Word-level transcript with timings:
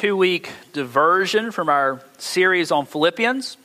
two 0.00 0.16
week 0.16 0.50
diversion 0.72 1.50
from 1.50 1.68
our 1.68 2.00
series 2.16 2.72
on 2.72 2.86
Philippians 2.86 3.58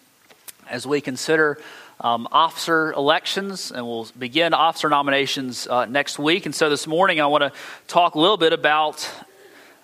as 0.70 0.86
we 0.86 1.00
consider 1.00 1.58
um, 2.02 2.28
officer 2.30 2.92
elections, 2.92 3.72
and 3.72 3.88
we'll 3.88 4.06
begin 4.20 4.54
officer 4.54 4.90
nominations 4.90 5.66
uh, 5.66 5.86
next 5.86 6.20
week. 6.20 6.46
And 6.46 6.54
so 6.54 6.70
this 6.70 6.88
morning, 6.88 7.22
I 7.22 7.28
want 7.28 7.44
to 7.44 7.54
talk 7.88 8.16
a 8.16 8.20
little 8.20 8.36
bit 8.36 8.52
about 8.52 9.10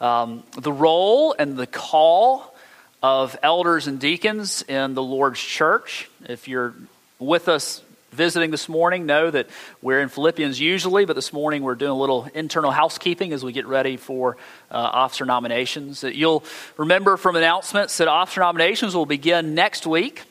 um, 0.01 0.43
the 0.59 0.73
role 0.73 1.33
and 1.39 1.55
the 1.55 1.67
call 1.67 2.54
of 3.02 3.40
elders 3.42 3.88
and 3.88 3.97
deacons 3.97 4.62
in 4.62 4.94
the 4.94 5.02
Lord's 5.02 5.40
church. 5.40 6.10
If 6.28 6.49
you're 6.49 6.74
with 7.18 7.47
us 7.47 7.81
visiting 8.12 8.51
this 8.51 8.67
morning 8.67 9.05
know 9.05 9.31
that 9.31 9.47
we're 9.81 10.01
in 10.01 10.09
Philippians 10.09 10.59
usually, 10.59 11.05
but 11.05 11.15
this 11.15 11.31
morning 11.31 11.63
we're 11.63 11.75
doing 11.75 11.91
a 11.91 11.97
little 11.97 12.27
internal 12.33 12.71
housekeeping 12.71 13.31
as 13.31 13.44
we 13.44 13.53
get 13.53 13.65
ready 13.65 13.97
for 13.97 14.37
uh, 14.69 14.76
officer 14.76 15.26
nominations. 15.26 16.02
That 16.02 16.16
you'll 16.16 16.44
remember 16.77 17.17
from 17.17 17.35
announcements 17.35 17.98
that 17.98 18.08
officer 18.08 18.41
nominations 18.41 18.95
will 18.95 19.05
begin 19.05 19.55
next 19.55 19.88
week 19.88 20.23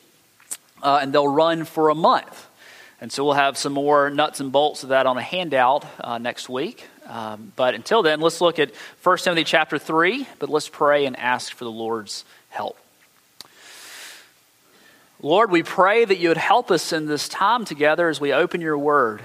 uh, 0.83 0.99
and 1.01 1.11
they'll 1.13 1.27
run 1.27 1.65
for 1.65 1.89
a 1.89 1.95
month. 1.95 2.47
And 2.99 3.11
so 3.11 3.25
we'll 3.25 3.33
have 3.33 3.57
some 3.57 3.73
more 3.73 4.11
nuts 4.11 4.39
and 4.39 4.51
bolts 4.51 4.83
of 4.83 4.89
that 4.89 5.07
on 5.07 5.17
a 5.17 5.23
handout 5.23 5.85
uh, 5.99 6.19
next 6.19 6.49
week. 6.49 6.87
Um, 7.07 7.51
but 7.55 7.73
until 7.73 8.03
then, 8.03 8.21
let's 8.21 8.41
look 8.41 8.59
at 8.59 8.71
1 9.01 9.17
Timothy 9.17 9.43
chapter 9.43 9.79
3, 9.79 10.27
but 10.37 10.49
let's 10.49 10.69
pray 10.69 11.07
and 11.07 11.17
ask 11.17 11.51
for 11.53 11.65
the 11.65 11.71
Lord's 11.71 12.25
help. 12.49 12.77
Lord, 15.23 15.51
we 15.51 15.61
pray 15.61 16.03
that 16.03 16.17
you 16.17 16.29
would 16.29 16.37
help 16.37 16.71
us 16.71 16.91
in 16.91 17.05
this 17.05 17.29
time 17.29 17.63
together 17.63 18.09
as 18.09 18.19
we 18.19 18.33
open 18.33 18.59
your 18.59 18.77
word, 18.77 19.21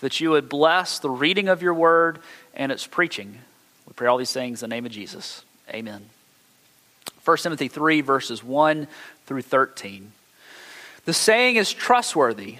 that 0.00 0.20
you 0.20 0.30
would 0.30 0.48
bless 0.48 0.98
the 0.98 1.10
reading 1.10 1.48
of 1.48 1.62
your 1.62 1.74
word 1.74 2.18
and 2.54 2.72
its 2.72 2.84
preaching. 2.84 3.38
We 3.86 3.92
pray 3.92 4.08
all 4.08 4.18
these 4.18 4.32
things 4.32 4.64
in 4.64 4.70
the 4.70 4.74
name 4.74 4.86
of 4.86 4.90
Jesus. 4.90 5.44
Amen. 5.70 6.06
1 7.24 7.36
Timothy 7.38 7.68
3, 7.68 8.00
verses 8.00 8.42
1 8.42 8.88
through 9.26 9.42
13. 9.42 10.10
The 11.04 11.12
saying 11.12 11.54
is 11.54 11.72
trustworthy. 11.72 12.56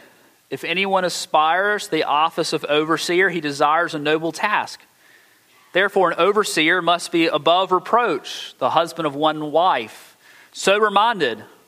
If 0.49 0.63
anyone 0.63 1.05
aspires 1.05 1.89
the 1.89 2.05
office 2.05 2.53
of 2.53 2.65
overseer, 2.67 3.31
he 3.31 3.41
desires 3.41 3.97
a 3.97 3.99
noble 3.99 4.31
task. 4.31 4.81
Therefore, 5.73 6.13
an 6.13 6.19
overseer 6.21 6.81
must 6.81 7.11
be 7.11 7.27
above 7.27 7.73
reproach, 7.73 8.55
the 8.59 8.71
husband 8.71 9.07
of 9.07 9.17
one 9.17 9.51
wife, 9.51 10.17
sober 10.53 10.89
minded 10.89 11.43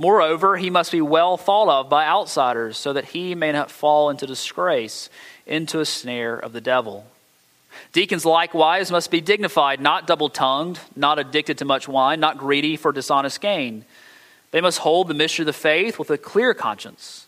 Moreover, 0.00 0.56
he 0.56 0.70
must 0.70 0.92
be 0.92 1.00
well 1.00 1.36
thought 1.36 1.68
of 1.68 1.90
by 1.90 2.06
outsiders, 2.06 2.78
so 2.78 2.92
that 2.92 3.06
he 3.06 3.34
may 3.34 3.52
not 3.52 3.70
fall 3.70 4.08
into 4.08 4.26
disgrace, 4.26 5.10
into 5.44 5.80
a 5.80 5.84
snare 5.84 6.38
of 6.38 6.52
the 6.52 6.60
devil. 6.60 7.04
Deacons 7.92 8.24
likewise 8.24 8.90
must 8.90 9.10
be 9.10 9.20
dignified, 9.20 9.80
not 9.80 10.06
double 10.06 10.30
tongued, 10.30 10.80
not 10.96 11.18
addicted 11.18 11.58
to 11.58 11.64
much 11.64 11.88
wine, 11.88 12.20
not 12.20 12.38
greedy 12.38 12.76
for 12.76 12.92
dishonest 12.92 13.40
gain. 13.40 13.84
They 14.52 14.60
must 14.60 14.78
hold 14.78 15.08
the 15.08 15.14
mystery 15.14 15.42
of 15.42 15.48
the 15.48 15.52
faith 15.52 15.98
with 15.98 16.10
a 16.10 16.16
clear 16.16 16.54
conscience 16.54 17.27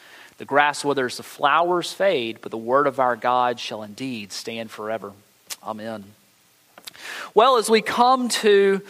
The 0.41 0.45
grass 0.45 0.83
withers, 0.83 1.17
the 1.17 1.23
flowers 1.23 1.93
fade, 1.93 2.39
but 2.41 2.49
the 2.49 2.57
word 2.57 2.87
of 2.87 2.99
our 2.99 3.15
God 3.15 3.59
shall 3.59 3.83
indeed 3.83 4.31
stand 4.31 4.71
forever. 4.71 5.13
Amen. 5.63 6.03
Well, 7.35 7.57
as 7.57 7.69
we 7.69 7.83
come 7.83 8.27
to 8.27 8.81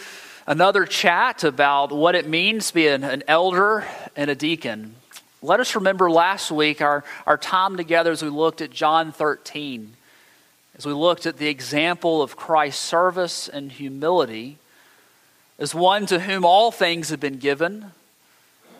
another 0.48 0.86
chat 0.86 1.44
about 1.44 1.92
what 1.92 2.16
it 2.16 2.26
means 2.26 2.70
to 2.70 2.74
be 2.74 2.88
an, 2.88 3.04
an 3.04 3.24
elder 3.28 3.86
and 4.16 4.32
a 4.32 4.36
deacon, 4.36 4.96
let 5.42 5.60
us 5.60 5.76
remember 5.76 6.10
last 6.10 6.52
week 6.52 6.82
our, 6.82 7.04
our 7.28 7.38
time 7.38 7.76
together 7.76 8.14
as 8.14 8.24
we 8.24 8.30
looked 8.30 8.62
at 8.62 8.72
John 8.72 9.12
13, 9.12 9.92
as 10.78 10.86
we 10.86 10.94
looked 10.94 11.26
at 11.26 11.36
the 11.36 11.50
example 11.50 12.22
of 12.22 12.38
Christ's 12.38 12.82
service 12.82 13.50
and 13.50 13.74
humility 13.74 14.58
as 15.60 15.76
one 15.76 16.06
to 16.06 16.22
whom 16.22 16.46
all 16.46 16.72
things 16.72 17.10
have 17.10 17.20
been 17.20 17.40
given, 17.40 17.92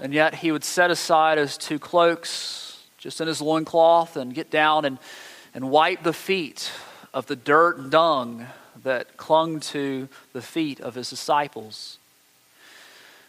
and 0.02 0.14
yet 0.14 0.36
he 0.36 0.52
would 0.52 0.64
set 0.64 0.90
aside 0.90 1.38
his 1.38 1.58
two 1.58 1.78
cloaks 1.78 2.84
just 2.98 3.22
in 3.22 3.28
his 3.28 3.42
loincloth 3.42 4.18
and 4.18 4.34
get 4.34 4.50
down 4.50 4.84
and, 4.84 4.98
and 5.54 5.70
wipe 5.70 6.04
the 6.04 6.14
feet 6.14 6.72
of 7.14 7.28
the 7.28 7.36
dirt 7.36 7.78
and 7.78 7.92
dung 7.92 8.48
that 8.84 9.16
clung 9.16 9.60
to 9.60 10.10
the 10.34 10.42
feet 10.42 10.80
of 10.80 10.96
his 10.96 11.10
disciples. 11.10 12.00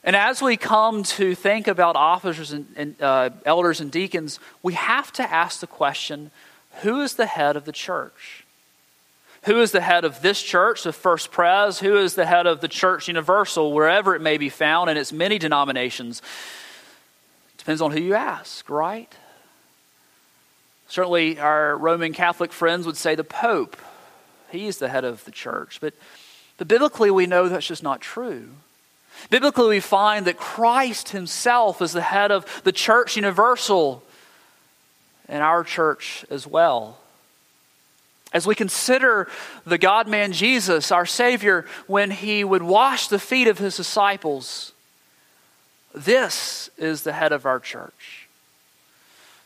And 0.02 0.16
as 0.16 0.42
we 0.42 0.56
come 0.56 1.02
to 1.04 1.34
think 1.34 1.68
about 1.68 1.94
officers 1.94 2.52
and, 2.52 2.66
and 2.74 3.02
uh, 3.02 3.30
elders 3.44 3.80
and 3.80 3.90
deacons, 3.90 4.40
we 4.62 4.72
have 4.72 5.12
to 5.12 5.30
ask 5.30 5.60
the 5.60 5.66
question 5.66 6.30
who 6.80 7.02
is 7.02 7.14
the 7.14 7.26
head 7.26 7.54
of 7.54 7.66
the 7.66 7.72
church? 7.72 8.44
Who 9.44 9.60
is 9.60 9.72
the 9.72 9.80
head 9.80 10.04
of 10.04 10.22
this 10.22 10.42
church, 10.42 10.84
the 10.84 10.92
First 10.92 11.30
Pres? 11.30 11.80
Who 11.80 11.96
is 11.96 12.14
the 12.14 12.24
head 12.24 12.46
of 12.46 12.60
the 12.60 12.68
Church 12.68 13.08
Universal, 13.08 13.72
wherever 13.72 14.14
it 14.14 14.22
may 14.22 14.38
be 14.38 14.48
found 14.48 14.88
in 14.88 14.96
its 14.96 15.12
many 15.12 15.38
denominations? 15.38 16.22
Depends 17.62 17.80
on 17.80 17.92
who 17.92 18.00
you 18.00 18.14
ask, 18.14 18.68
right? 18.68 19.14
Certainly, 20.88 21.38
our 21.38 21.76
Roman 21.76 22.12
Catholic 22.12 22.52
friends 22.52 22.86
would 22.86 22.96
say 22.96 23.14
the 23.14 23.22
Pope. 23.22 23.76
He's 24.50 24.78
the 24.78 24.88
head 24.88 25.04
of 25.04 25.24
the 25.24 25.30
church. 25.30 25.78
But, 25.80 25.94
but 26.56 26.66
biblically, 26.66 27.12
we 27.12 27.26
know 27.26 27.48
that's 27.48 27.64
just 27.64 27.84
not 27.84 28.00
true. 28.00 28.48
Biblically, 29.30 29.68
we 29.68 29.80
find 29.80 30.26
that 30.26 30.38
Christ 30.38 31.10
himself 31.10 31.80
is 31.80 31.92
the 31.92 32.02
head 32.02 32.32
of 32.32 32.62
the 32.64 32.72
church 32.72 33.14
universal 33.14 34.02
and 35.28 35.40
our 35.40 35.62
church 35.62 36.26
as 36.30 36.48
well. 36.48 36.98
As 38.32 38.44
we 38.44 38.56
consider 38.56 39.28
the 39.64 39.78
God 39.78 40.08
man 40.08 40.32
Jesus, 40.32 40.90
our 40.90 41.06
Savior, 41.06 41.64
when 41.86 42.10
he 42.10 42.42
would 42.42 42.64
wash 42.64 43.06
the 43.06 43.20
feet 43.20 43.46
of 43.46 43.58
his 43.58 43.76
disciples, 43.76 44.71
this 45.94 46.70
is 46.78 47.02
the 47.02 47.12
head 47.12 47.32
of 47.32 47.46
our 47.46 47.60
church 47.60 48.22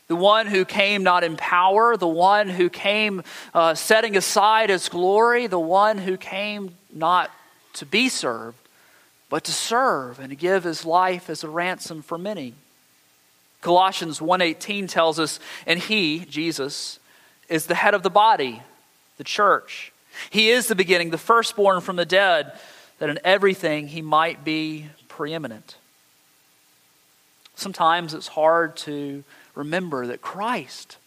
the 0.09 0.17
one 0.17 0.47
who 0.47 0.65
came 0.65 1.03
not 1.03 1.25
in 1.25 1.37
power, 1.37 1.97
the 1.97 2.07
one 2.07 2.49
who 2.49 2.69
came 2.69 3.23
uh, 3.53 3.75
setting 3.75 4.17
aside 4.17 4.71
his 4.71 4.89
glory, 4.89 5.47
the 5.47 5.59
one 5.59 5.99
who 5.99 6.17
came 6.17 6.77
not 6.93 7.31
to 7.75 7.85
be 7.85 8.09
served, 8.09 8.57
but 9.29 9.45
to 9.45 9.53
serve 9.53 10.21
and 10.21 10.31
to 10.31 10.37
give 10.37 10.65
his 10.65 10.85
life 10.85 11.29
as 11.29 11.43
a 11.43 11.49
ransom 11.49 12.03
for 12.03 12.17
many. 12.17 12.55
Colossians 13.61 14.21
1:18 14.21 14.89
tells 14.89 15.19
us, 15.19 15.41
and 15.67 15.81
he, 15.81 16.25
Jesus, 16.27 17.01
is 17.49 17.67
the 17.67 17.75
head 17.75 17.95
of 17.95 18.05
the 18.05 18.11
body, 18.11 18.63
the 19.17 19.25
church. 19.25 19.93
He 20.31 20.51
is 20.51 20.69
the 20.69 20.77
beginning, 20.77 21.11
the 21.11 21.19
firstborn 21.19 21.81
from 21.81 21.97
the 21.97 22.07
dead, 22.07 22.53
that 22.99 23.11
in 23.11 23.19
everything 23.25 23.89
he 23.89 24.03
might 24.03 24.45
be 24.45 24.87
preeminent. 25.09 25.77
Sometimes 27.57 28.15
it's 28.15 28.29
hard 28.29 28.77
to 28.77 29.25
remember 29.55 30.07
that 30.07 30.21
Christ, 30.21 30.99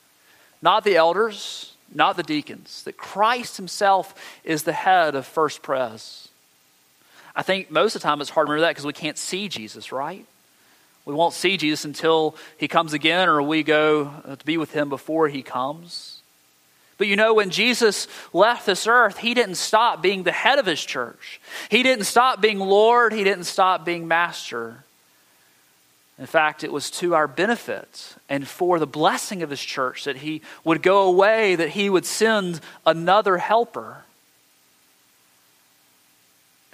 not 0.61 0.83
the 0.83 0.97
elders, 0.97 1.73
not 1.93 2.17
the 2.17 2.23
deacons, 2.23 2.83
that 2.83 2.97
Christ 2.97 3.57
himself 3.57 4.13
is 4.43 4.63
the 4.63 4.73
head 4.73 5.15
of 5.15 5.25
First 5.25 5.61
Pres. 5.61 6.27
I 7.35 7.43
think 7.43 7.71
most 7.71 7.95
of 7.95 8.01
the 8.01 8.07
time 8.07 8.19
it's 8.19 8.31
hard 8.31 8.47
to 8.47 8.51
remember 8.51 8.67
that 8.67 8.71
because 8.71 8.85
we 8.85 8.93
can't 8.93 9.17
see 9.17 9.47
Jesus, 9.47 9.91
right? 9.91 10.25
We 11.05 11.13
won't 11.13 11.33
see 11.33 11.55
Jesus 11.55 11.85
until 11.85 12.35
he 12.57 12.67
comes 12.67 12.93
again 12.93 13.29
or 13.29 13.41
we 13.41 13.63
go 13.63 14.11
uh, 14.25 14.35
to 14.35 14.45
be 14.45 14.57
with 14.57 14.73
him 14.73 14.89
before 14.89 15.27
he 15.27 15.41
comes. 15.41 16.21
But 16.97 17.07
you 17.07 17.15
know, 17.15 17.33
when 17.33 17.49
Jesus 17.49 18.07
left 18.33 18.65
this 18.65 18.85
earth, 18.85 19.17
he 19.17 19.33
didn't 19.33 19.55
stop 19.55 20.01
being 20.01 20.23
the 20.23 20.31
head 20.31 20.59
of 20.59 20.65
his 20.65 20.83
church. 20.83 21.39
He 21.69 21.81
didn't 21.81 22.05
stop 22.05 22.41
being 22.41 22.59
Lord. 22.59 23.13
He 23.13 23.23
didn't 23.23 23.45
stop 23.45 23.85
being 23.85 24.07
master. 24.07 24.83
In 26.19 26.25
fact, 26.25 26.65
it 26.65 26.71
was 26.73 26.91
to 26.91 27.15
our 27.15 27.29
benefit 27.29 28.15
and 28.27 28.45
for 28.45 28.77
the 28.77 28.85
blessing 28.85 29.41
of 29.41 29.49
his 29.49 29.61
church 29.61 30.03
that 30.03 30.17
he 30.17 30.41
would 30.65 30.83
go 30.83 31.03
away, 31.03 31.55
that 31.55 31.69
he 31.69 31.89
would 31.89 32.05
send 32.05 32.59
another 32.85 33.37
helper. 33.37 34.03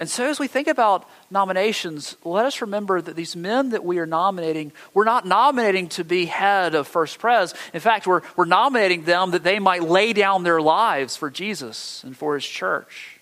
And 0.00 0.10
so, 0.10 0.28
as 0.28 0.40
we 0.40 0.48
think 0.48 0.66
about 0.66 1.08
nominations, 1.30 2.16
let 2.24 2.44
us 2.44 2.60
remember 2.60 3.00
that 3.00 3.14
these 3.14 3.36
men 3.36 3.70
that 3.70 3.84
we 3.84 3.98
are 3.98 4.04
nominating, 4.04 4.72
we're 4.92 5.04
not 5.04 5.24
nominating 5.24 5.88
to 5.90 6.04
be 6.04 6.26
head 6.26 6.74
of 6.74 6.88
First 6.88 7.18
Pres. 7.18 7.54
In 7.72 7.80
fact, 7.80 8.06
we're, 8.06 8.22
we're 8.34 8.44
nominating 8.46 9.04
them 9.04 9.30
that 9.30 9.44
they 9.44 9.60
might 9.60 9.84
lay 9.84 10.12
down 10.12 10.42
their 10.42 10.60
lives 10.60 11.16
for 11.16 11.30
Jesus 11.30 12.02
and 12.04 12.16
for 12.16 12.34
his 12.34 12.44
church. 12.44 13.20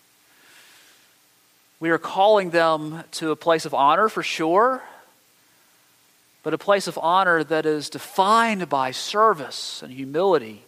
We 1.79 1.91
are 1.91 1.99
calling 1.99 2.51
them 2.51 3.05
to 3.13 3.31
a 3.31 3.37
place 3.37 3.67
of 3.67 3.75
honor 3.75 4.09
for 4.09 4.23
sure, 4.23 4.83
but 6.45 6.55
a 6.55 6.59
place 6.59 6.87
of 6.87 6.99
honor 6.99 7.43
that 7.43 7.67
is 7.67 7.91
defined 7.91 8.69
by 8.69 8.93
service 8.93 9.83
and 9.83 9.93
humility 9.93 10.63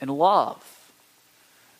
and 0.00 0.10
love. 0.10 0.92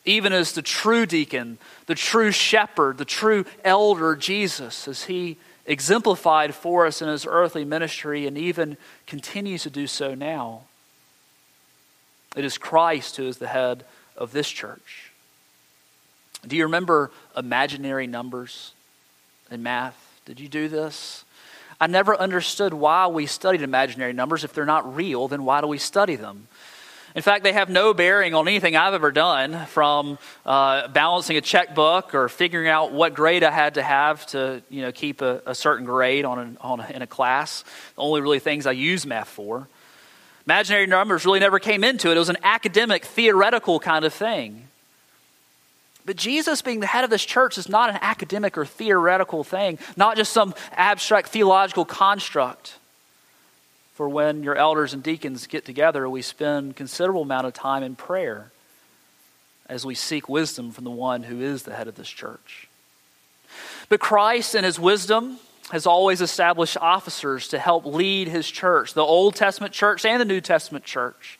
Even 0.03 0.33
as 0.33 0.51
the 0.51 0.61
true 0.61 1.05
deacon, 1.05 1.59
the 1.85 1.95
true 1.95 2.31
shepherd, 2.31 2.97
the 2.97 3.05
true 3.05 3.45
elder 3.63 4.15
Jesus, 4.15 4.87
as 4.87 5.05
he 5.05 5.37
exemplified 5.65 6.53
for 6.53 6.85
us 6.85 7.01
in 7.01 7.07
his 7.07 7.25
earthly 7.25 7.63
ministry 7.63 8.27
and 8.27 8.37
even 8.37 8.77
continues 9.07 9.63
to 9.63 9.69
do 9.69 9.87
so 9.87 10.15
now. 10.15 10.61
It 12.35 12.45
is 12.45 12.57
Christ 12.57 13.17
who 13.17 13.27
is 13.27 13.37
the 13.37 13.47
head 13.47 13.85
of 14.17 14.31
this 14.31 14.49
church. 14.49 15.11
Do 16.47 16.55
you 16.55 16.63
remember 16.63 17.11
imaginary 17.37 18.07
numbers 18.07 18.73
in 19.49 19.63
math? 19.63 20.19
Did 20.25 20.39
you 20.39 20.47
do 20.47 20.67
this? 20.67 21.23
I 21.79 21.87
never 21.87 22.15
understood 22.15 22.73
why 22.73 23.07
we 23.07 23.25
studied 23.25 23.61
imaginary 23.61 24.13
numbers. 24.13 24.43
If 24.43 24.53
they're 24.53 24.65
not 24.65 24.95
real, 24.95 25.27
then 25.27 25.43
why 25.43 25.61
do 25.61 25.67
we 25.67 25.77
study 25.77 26.15
them? 26.15 26.47
In 27.15 27.21
fact, 27.21 27.45
they 27.45 27.53
have 27.53 27.69
no 27.69 27.93
bearing 27.93 28.33
on 28.33 28.45
anything 28.45 28.75
I've 28.75 28.93
ever 28.93 29.09
done 29.09 29.65
from 29.67 30.19
uh, 30.45 30.89
balancing 30.89 31.37
a 31.37 31.41
checkbook 31.41 32.13
or 32.13 32.27
figuring 32.27 32.67
out 32.67 32.91
what 32.91 33.13
grade 33.13 33.41
I 33.41 33.51
had 33.51 33.75
to 33.75 33.81
have 33.81 34.25
to 34.27 34.61
you 34.69 34.81
know, 34.81 34.91
keep 34.91 35.21
a, 35.21 35.41
a 35.45 35.55
certain 35.55 35.85
grade 35.85 36.25
on, 36.25 36.39
an, 36.39 36.57
on 36.59 36.81
a, 36.81 36.87
in 36.87 37.01
a 37.01 37.07
class. 37.07 37.63
The 37.95 38.01
only 38.01 38.19
really 38.19 38.39
things 38.39 38.65
I 38.65 38.73
use 38.73 39.05
math 39.05 39.29
for. 39.29 39.69
Imaginary 40.45 40.87
numbers 40.87 41.25
really 41.25 41.39
never 41.39 41.57
came 41.57 41.85
into 41.85 42.11
it. 42.11 42.17
It 42.17 42.19
was 42.19 42.29
an 42.29 42.37
academic, 42.43 43.05
theoretical 43.05 43.79
kind 43.79 44.03
of 44.03 44.13
thing. 44.13 44.67
But 46.05 46.17
Jesus 46.17 46.61
being 46.61 46.79
the 46.79 46.87
head 46.87 47.03
of 47.03 47.09
this 47.09 47.25
church 47.25 47.57
is 47.57 47.67
not 47.67 47.89
an 47.89 47.97
academic 48.01 48.57
or 48.57 48.65
theoretical 48.65 49.43
thing, 49.43 49.79
not 49.97 50.17
just 50.17 50.31
some 50.31 50.53
abstract 50.73 51.29
theological 51.29 51.83
construct. 51.83 52.77
For 53.95 54.07
when 54.07 54.43
your 54.43 54.55
elders 54.55 54.93
and 54.93 55.01
deacons 55.01 55.47
get 55.47 55.65
together, 55.65 56.07
we 56.07 56.21
spend 56.21 56.75
considerable 56.75 57.23
amount 57.23 57.47
of 57.47 57.53
time 57.53 57.81
in 57.81 57.95
prayer 57.95 58.51
as 59.67 59.85
we 59.85 59.95
seek 59.95 60.29
wisdom 60.29 60.71
from 60.71 60.83
the 60.83 60.91
one 60.91 61.23
who 61.23 61.41
is 61.41 61.63
the 61.63 61.73
head 61.73 61.87
of 61.87 61.95
this 61.95 62.09
church. 62.09 62.67
But 63.89 63.99
Christ, 63.99 64.53
in 64.53 64.63
his 64.63 64.79
wisdom, 64.79 65.39
has 65.71 65.87
always 65.87 66.21
established 66.21 66.77
officers 66.77 67.47
to 67.47 67.57
help 67.57 67.85
lead 67.85 68.27
his 68.27 68.49
church, 68.51 68.93
the 68.93 69.01
Old 69.01 69.35
Testament 69.35 69.73
church 69.73 70.05
and 70.05 70.21
the 70.21 70.25
New 70.25 70.41
Testament 70.41 70.85
church. 70.85 71.39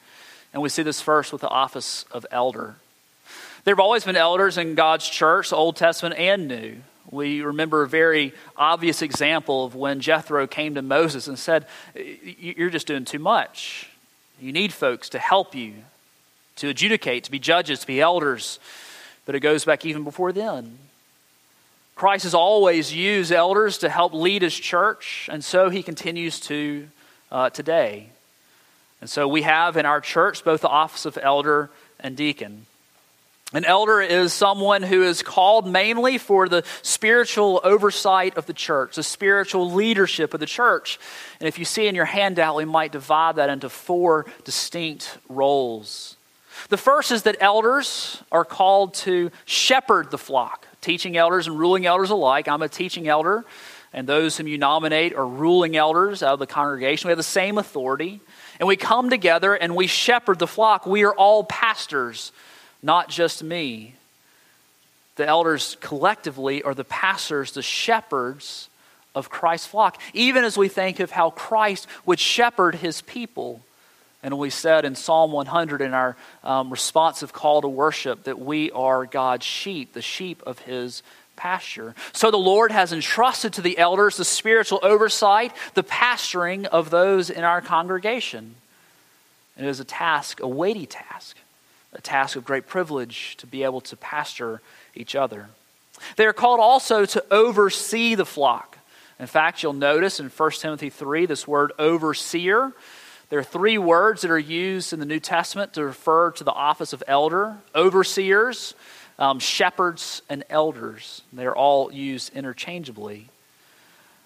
And 0.54 0.64
we 0.64 0.70
see 0.70 0.82
this 0.82 1.02
first 1.02 1.32
with 1.32 1.42
the 1.42 1.50
office 1.50 2.06
of 2.12 2.26
elder. 2.32 2.76
There 3.66 3.74
have 3.74 3.80
always 3.80 4.06
been 4.06 4.16
elders 4.16 4.60
in 4.60 4.76
God's 4.76 5.10
church, 5.10 5.52
Old 5.52 5.76
Testament 5.76 6.20
and 6.20 6.48
New. 6.48 6.78
We 7.10 7.42
remember 7.42 7.82
a 7.82 7.88
very 7.88 8.32
obvious 8.56 9.02
example 9.02 9.66
of 9.66 9.74
when 9.74 10.02
Jethro 10.02 10.46
came 10.46 10.76
to 10.76 10.84
Moses 10.84 11.28
and 11.28 11.38
said, 11.38 11.66
You're 11.96 12.70
just 12.70 12.86
doing 12.86 13.06
too 13.06 13.18
much. 13.18 13.90
You 14.40 14.52
need 14.52 14.72
folks 14.72 15.10
to 15.10 15.20
help 15.20 15.56
you, 15.56 15.74
to 16.58 16.70
adjudicate, 16.70 17.24
to 17.24 17.32
be 17.32 17.40
judges, 17.40 17.80
to 17.80 17.88
be 17.88 18.00
elders. 18.00 18.60
But 19.26 19.34
it 19.34 19.40
goes 19.40 19.66
back 19.66 19.84
even 19.84 20.04
before 20.04 20.32
then. 20.32 20.78
Christ 21.96 22.26
has 22.26 22.36
always 22.36 22.94
used 22.94 23.32
elders 23.32 23.80
to 23.80 23.90
help 23.90 24.14
lead 24.14 24.44
his 24.44 24.54
church, 24.54 25.28
and 25.32 25.44
so 25.44 25.70
he 25.70 25.82
continues 25.82 26.40
to 26.42 26.88
uh, 27.32 27.50
today. 27.50 28.10
And 29.02 29.10
so 29.10 29.28
we 29.28 29.42
have 29.42 29.76
in 29.76 29.88
our 29.88 30.02
church 30.02 30.44
both 30.44 30.62
the 30.62 30.68
office 30.68 31.08
of 31.08 31.18
elder 31.20 31.72
and 32.00 32.16
deacon. 32.16 32.68
An 33.54 33.64
elder 33.64 34.02
is 34.02 34.34
someone 34.34 34.82
who 34.82 35.04
is 35.04 35.22
called 35.22 35.68
mainly 35.68 36.18
for 36.18 36.50
the 36.50 36.64
spiritual 36.82 37.62
oversight 37.64 38.38
of 38.38 38.48
the 38.48 38.54
church, 38.54 38.96
the 38.96 39.04
spiritual 39.04 39.72
leadership 39.72 40.34
of 40.34 40.40
the 40.40 40.48
church. 40.48 41.00
And 41.40 41.48
if 41.48 41.60
you 41.60 41.66
see 41.66 41.86
in 41.86 41.94
your 41.94 42.06
handout, 42.06 42.56
we 42.56 42.66
might 42.66 42.92
divide 42.92 43.36
that 43.36 43.52
into 43.52 43.70
four 43.70 44.26
distinct 44.46 45.20
roles. 45.30 46.18
The 46.70 46.78
first 46.78 47.12
is 47.12 47.24
that 47.24 47.38
elders 47.40 48.24
are 48.32 48.46
called 48.46 48.96
to 48.96 49.30
shepherd 49.46 50.10
the 50.10 50.18
flock, 50.18 50.68
teaching 50.82 51.16
elders 51.16 51.46
and 51.46 51.58
ruling 51.58 51.86
elders 51.86 52.10
alike. 52.10 52.48
I'm 52.48 52.64
a 52.64 52.68
teaching 52.68 53.08
elder, 53.08 53.46
and 53.94 54.08
those 54.08 54.38
whom 54.38 54.48
you 54.48 54.58
nominate 54.58 55.14
are 55.14 55.28
ruling 55.28 55.78
elders 55.78 56.24
out 56.24 56.34
of 56.34 56.40
the 56.40 56.48
congregation. 56.48 57.10
We 57.10 57.12
have 57.12 57.18
the 57.18 57.24
same 57.24 57.60
authority. 57.60 58.22
And 58.60 58.68
we 58.68 58.76
come 58.76 59.12
together 59.12 59.54
and 59.54 59.76
we 59.76 59.86
shepherd 59.86 60.40
the 60.40 60.48
flock. 60.48 60.88
We 60.88 61.04
are 61.04 61.14
all 61.14 61.44
pastors 61.44 62.32
not 62.86 63.10
just 63.10 63.44
me. 63.44 63.96
The 65.16 65.26
elders 65.26 65.76
collectively 65.82 66.62
are 66.62 66.76
the 66.76 66.84
pastors, 66.84 67.52
the 67.54 67.64
shepherds 67.64 68.70
of 69.16 69.30
Christ's 69.30 69.68
flock, 69.68 70.00
even 70.14 70.44
as 70.44 70.58
we 70.58 70.68
think 70.68 71.00
of 71.00 71.10
how 71.10 71.32
Christ 71.32 71.88
would 72.06 72.20
shepherd 72.20 72.76
his 72.76 73.02
people. 73.02 73.62
And 74.22 74.38
we 74.38 74.52
said 74.52 74.86
in 74.86 74.94
Psalm 74.94 75.32
100 75.32 75.82
in 75.82 75.94
our 75.94 76.16
um, 76.44 76.70
responsive 76.70 77.34
call 77.34 77.62
to 77.62 77.68
worship 77.68 78.26
that 78.26 78.40
we 78.40 78.70
are 78.72 79.06
God's 79.06 79.46
sheep, 79.46 79.94
the 79.94 80.02
sheep 80.02 80.44
of 80.46 80.60
his 80.60 81.02
pasture. 81.36 81.96
So 82.12 82.30
the 82.30 82.38
Lord 82.38 82.72
has 82.72 82.94
entrusted 82.94 83.54
to 83.54 83.62
the 83.62 83.78
elders 83.80 84.18
the 84.18 84.26
spiritual 84.26 84.80
oversight, 84.84 85.54
the 85.74 85.84
pastoring 85.84 86.66
of 86.66 86.92
those 86.92 87.30
in 87.30 87.44
our 87.44 87.62
congregation. 87.62 88.56
And 89.58 89.66
It 89.66 89.70
is 89.70 89.80
a 89.80 89.86
task, 89.86 90.40
a 90.40 90.48
weighty 90.48 90.86
task 90.86 91.36
a 91.96 92.02
task 92.02 92.36
of 92.36 92.46
great 92.46 92.68
privilege 92.68 93.36
to 93.38 93.48
be 93.48 93.64
able 93.64 93.82
to 93.82 93.96
pastor 93.96 94.62
each 94.94 95.16
other. 95.16 95.48
They 96.18 96.26
are 96.26 96.34
called 96.34 96.60
also 96.60 97.06
to 97.06 97.24
oversee 97.32 98.16
the 98.16 98.26
flock. 98.26 98.78
In 99.20 99.28
fact, 99.28 99.64
you'll 99.64 99.74
notice 99.74 100.20
in 100.20 100.28
1 100.28 100.52
Timothy 100.52 100.90
3 100.90 101.26
this 101.26 101.48
word 101.48 101.72
overseer. 101.80 102.74
There 103.30 103.40
are 103.40 103.44
three 103.44 103.78
words 103.78 104.22
that 104.22 104.32
are 104.32 104.38
used 104.38 104.94
in 104.94 105.00
the 105.00 105.06
New 105.06 105.20
Testament 105.20 105.74
to 105.74 105.86
refer 105.86 106.32
to 106.32 106.44
the 106.44 106.52
office 106.52 106.94
of 106.94 107.02
elder 107.08 107.58
overseers, 107.74 108.76
um, 109.18 109.40
shepherds, 109.40 110.22
and 110.30 110.44
elders. 110.50 111.22
They're 111.32 111.56
all 111.56 111.92
used 111.92 112.36
interchangeably. 112.36 113.30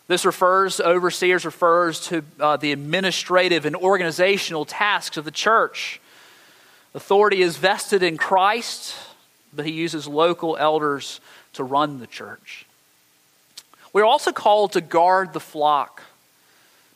This 0.07 0.25
refers, 0.25 0.79
overseers 0.79 1.45
refers 1.45 1.99
to 2.07 2.23
uh, 2.39 2.57
the 2.57 2.71
administrative 2.71 3.65
and 3.65 3.75
organizational 3.75 4.65
tasks 4.65 5.17
of 5.17 5.23
the 5.23 5.31
church. 5.31 6.01
Authority 6.93 7.41
is 7.41 7.57
vested 7.57 8.01
in 8.01 8.17
Christ, 8.17 8.95
but 9.53 9.65
he 9.65 9.71
uses 9.71 10.07
local 10.07 10.57
elders 10.57 11.21
to 11.53 11.63
run 11.63 11.99
the 11.99 12.07
church. 12.07 12.65
We're 13.93 14.05
also 14.05 14.31
called 14.31 14.73
to 14.73 14.81
guard 14.81 15.33
the 15.33 15.39
flock, 15.39 16.03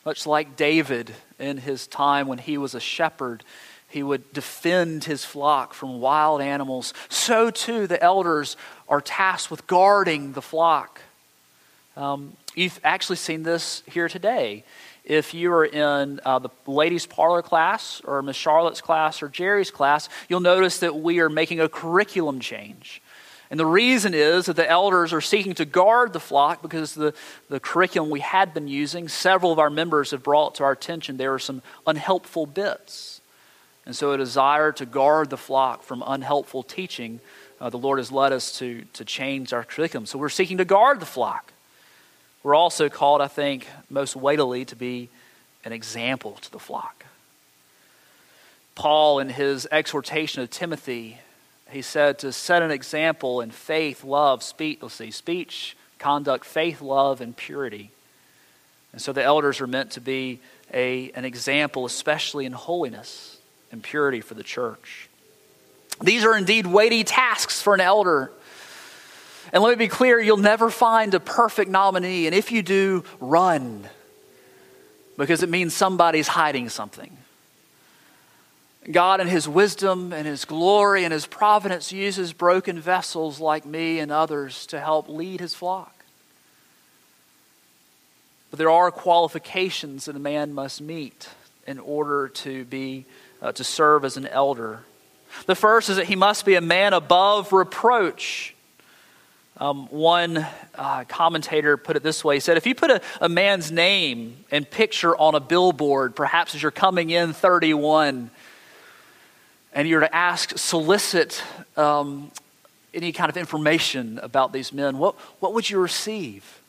much 0.06 0.26
like 0.26 0.56
David 0.56 1.14
in 1.40 1.58
his 1.58 1.88
time 1.88 2.28
when 2.28 2.40
he 2.40 2.58
was 2.58 2.76
a 2.76 2.80
shepherd. 2.80 3.44
He 3.88 4.02
would 4.02 4.34
defend 4.34 5.04
his 5.04 5.24
flock 5.24 5.74
from 5.74 6.02
wild 6.02 6.42
animals. 6.42 6.94
So, 7.10 7.52
too, 7.52 7.86
the 7.86 8.02
elders 8.02 8.58
are 8.90 9.02
tasked 9.02 9.52
with 9.52 9.68
guarding 9.68 10.34
the 10.34 10.42
flock. 10.42 11.02
Um, 11.96 12.36
you've 12.56 12.80
actually 12.84 13.18
seen 13.18 13.44
this 13.44 13.84
here 13.86 14.10
today 14.10 14.64
if 15.04 15.34
you 15.34 15.52
are 15.52 15.66
in 15.66 16.20
uh, 16.24 16.40
the 16.40 16.50
ladies' 16.66 17.06
parlor 17.06 17.42
class 17.42 18.02
or 18.06 18.22
Miss 18.22 18.38
Charlotte's 18.38 18.82
class 18.82 19.22
or 19.22 19.28
Jerry's 19.28 19.72
class, 19.72 20.08
you'll 20.30 20.40
notice 20.40 20.80
that 20.80 20.96
we 20.96 21.20
are 21.20 21.30
making 21.30 21.60
a 21.60 21.68
curriculum 21.68 22.40
change. 22.40 23.02
And 23.54 23.60
the 23.60 23.66
reason 23.66 24.14
is 24.16 24.48
that 24.48 24.56
the 24.56 24.68
elders 24.68 25.14
are 25.14 25.22
seeking 25.22 25.54
to 25.56 25.66
guard 25.66 26.14
the 26.14 26.20
flock 26.20 26.62
because 26.64 26.96
the, 26.96 27.14
the 27.50 27.60
curriculum 27.60 28.10
we 28.10 28.22
had 28.22 28.54
been 28.54 28.68
using, 28.68 29.08
several 29.08 29.52
of 29.52 29.60
our 29.60 29.70
members 29.70 30.12
have 30.12 30.24
brought 30.24 30.56
to 30.56 30.64
our 30.64 30.72
attention 30.72 31.18
there 31.18 31.34
are 31.34 31.40
some 31.40 31.62
unhelpful 31.86 32.48
bits. 32.48 33.22
And 33.86 33.96
so, 33.96 34.12
a 34.14 34.18
desire 34.18 34.72
to 34.72 34.86
guard 34.86 35.30
the 35.30 35.38
flock 35.38 35.84
from 35.84 36.04
unhelpful 36.08 36.64
teaching, 36.64 37.20
uh, 37.60 37.70
the 37.70 37.78
Lord 37.78 38.00
has 38.00 38.12
led 38.12 38.32
us 38.32 38.58
to, 38.58 38.86
to 38.94 39.06
change 39.06 39.54
our 39.54 39.64
curriculum. 39.64 40.06
So, 40.06 40.18
we're 40.18 40.30
seeking 40.30 40.58
to 40.58 40.66
guard 40.66 41.00
the 41.00 41.06
flock. 41.06 41.53
We're 42.44 42.56
also 42.56 42.90
called, 42.90 43.22
I 43.22 43.28
think, 43.28 43.68
most 43.90 44.16
weightily 44.16 44.66
to 44.66 44.76
be 44.76 45.10
an 45.64 45.72
example 45.72 46.34
to 46.42 46.52
the 46.52 46.60
flock. 46.60 47.06
Paul, 48.76 49.20
in 49.20 49.30
his 49.30 49.68
exhortation 49.72 50.44
of 50.44 50.50
Timothy, 50.50 51.20
he 51.70 51.82
said 51.82 52.20
to 52.20 52.32
set 52.32 52.62
an 52.62 52.72
example 52.72 53.42
in 53.42 53.50
faith, 53.50 54.04
love, 54.04 54.44
speech, 54.44 54.80
let's 54.82 54.96
see, 54.96 55.10
speech, 55.10 55.78
conduct, 56.00 56.46
faith, 56.46 56.82
love, 56.82 57.22
and 57.22 57.36
purity. 57.36 57.92
And 58.92 59.02
so 59.02 59.14
the 59.14 59.24
elders 59.24 59.62
are 59.62 59.68
meant 59.68 59.92
to 59.92 60.02
be 60.02 60.40
a, 60.74 61.12
an 61.12 61.26
example, 61.26 61.86
especially 61.86 62.46
in 62.46 62.52
holiness 62.52 63.38
and 63.72 63.82
purity 63.82 64.22
for 64.22 64.34
the 64.34 64.44
church. 64.44 65.10
These 66.02 66.26
are 66.26 66.38
indeed 66.38 66.68
weighty 66.68 67.04
tasks 67.04 67.62
for 67.62 67.74
an 67.74 67.82
elder. 67.82 68.32
And 69.52 69.62
let 69.62 69.72
me 69.72 69.86
be 69.86 69.90
clear 69.90 70.20
you'll 70.20 70.38
never 70.38 70.70
find 70.70 71.14
a 71.14 71.20
perfect 71.20 71.70
nominee. 71.70 72.26
And 72.26 72.36
if 72.36 72.52
you 72.52 72.62
do, 72.62 73.04
run, 73.20 73.88
because 75.18 75.44
it 75.44 75.50
means 75.50 75.74
somebody's 75.74 76.28
hiding 76.28 76.70
something. 76.70 77.16
God, 78.92 79.22
in 79.22 79.28
His 79.28 79.48
wisdom 79.48 80.12
and 80.12 80.28
His 80.28 80.46
glory 80.46 81.04
and 81.04 81.14
His 81.14 81.26
providence, 81.26 81.92
uses 81.92 82.34
broken 82.34 82.80
vessels 82.80 83.40
like 83.40 83.66
me 83.66 84.00
and 84.00 84.12
others 84.12 84.66
to 84.68 84.80
help 84.80 85.08
lead 85.08 85.40
His 85.40 85.56
flock. 85.56 86.04
But 88.50 88.60
there 88.60 88.70
are 88.70 88.92
qualifications 88.92 90.06
that 90.06 90.16
a 90.16 90.20
man 90.20 90.54
must 90.54 90.82
meet 90.82 91.30
in 91.66 91.80
order 91.80 92.28
to 92.28 92.66
be 92.66 93.06
uh, 93.42 93.52
to 93.54 93.64
serve 93.64 94.06
as 94.06 94.18
an 94.18 94.28
elder. 94.28 94.82
The 95.46 95.56
first 95.56 95.90
is 95.90 95.98
that 95.98 96.06
he 96.06 96.16
must 96.16 96.46
be 96.46 96.56
a 96.56 96.62
man 96.62 96.94
above 96.94 97.52
reproach. 97.52 98.53
Um, 99.64 99.88
one 99.92 100.46
uh, 100.76 101.06
commentator 101.06 101.78
put 101.78 101.96
it 101.96 102.04
this 102.04 102.22
way 102.22 102.36
he 102.36 102.42
said, 102.42 102.58
If 102.58 102.68
you 102.68 102.76
put 102.76 102.92
a, 102.92 103.02
a 103.22 103.30
man's 103.30 103.72
name 103.72 104.44
and 104.52 104.70
picture 104.70 105.16
on 105.16 105.36
a 105.36 105.40
billboard, 105.40 106.18
perhaps 106.18 106.54
as 106.54 106.62
you're 106.62 106.70
coming 106.70 107.12
in 107.12 107.32
31, 107.32 108.30
and 109.72 109.88
you're 109.88 110.02
to 110.02 110.14
ask, 110.14 110.58
solicit 110.58 111.42
um, 111.78 112.30
any 112.94 113.14
kind 113.14 113.30
of 113.30 113.38
information 113.38 114.20
about 114.22 114.52
these 114.52 114.74
men, 114.74 114.98
what, 114.98 115.16
what 115.40 115.54
would 115.54 115.70
you 115.70 115.80
receive? 115.80 116.62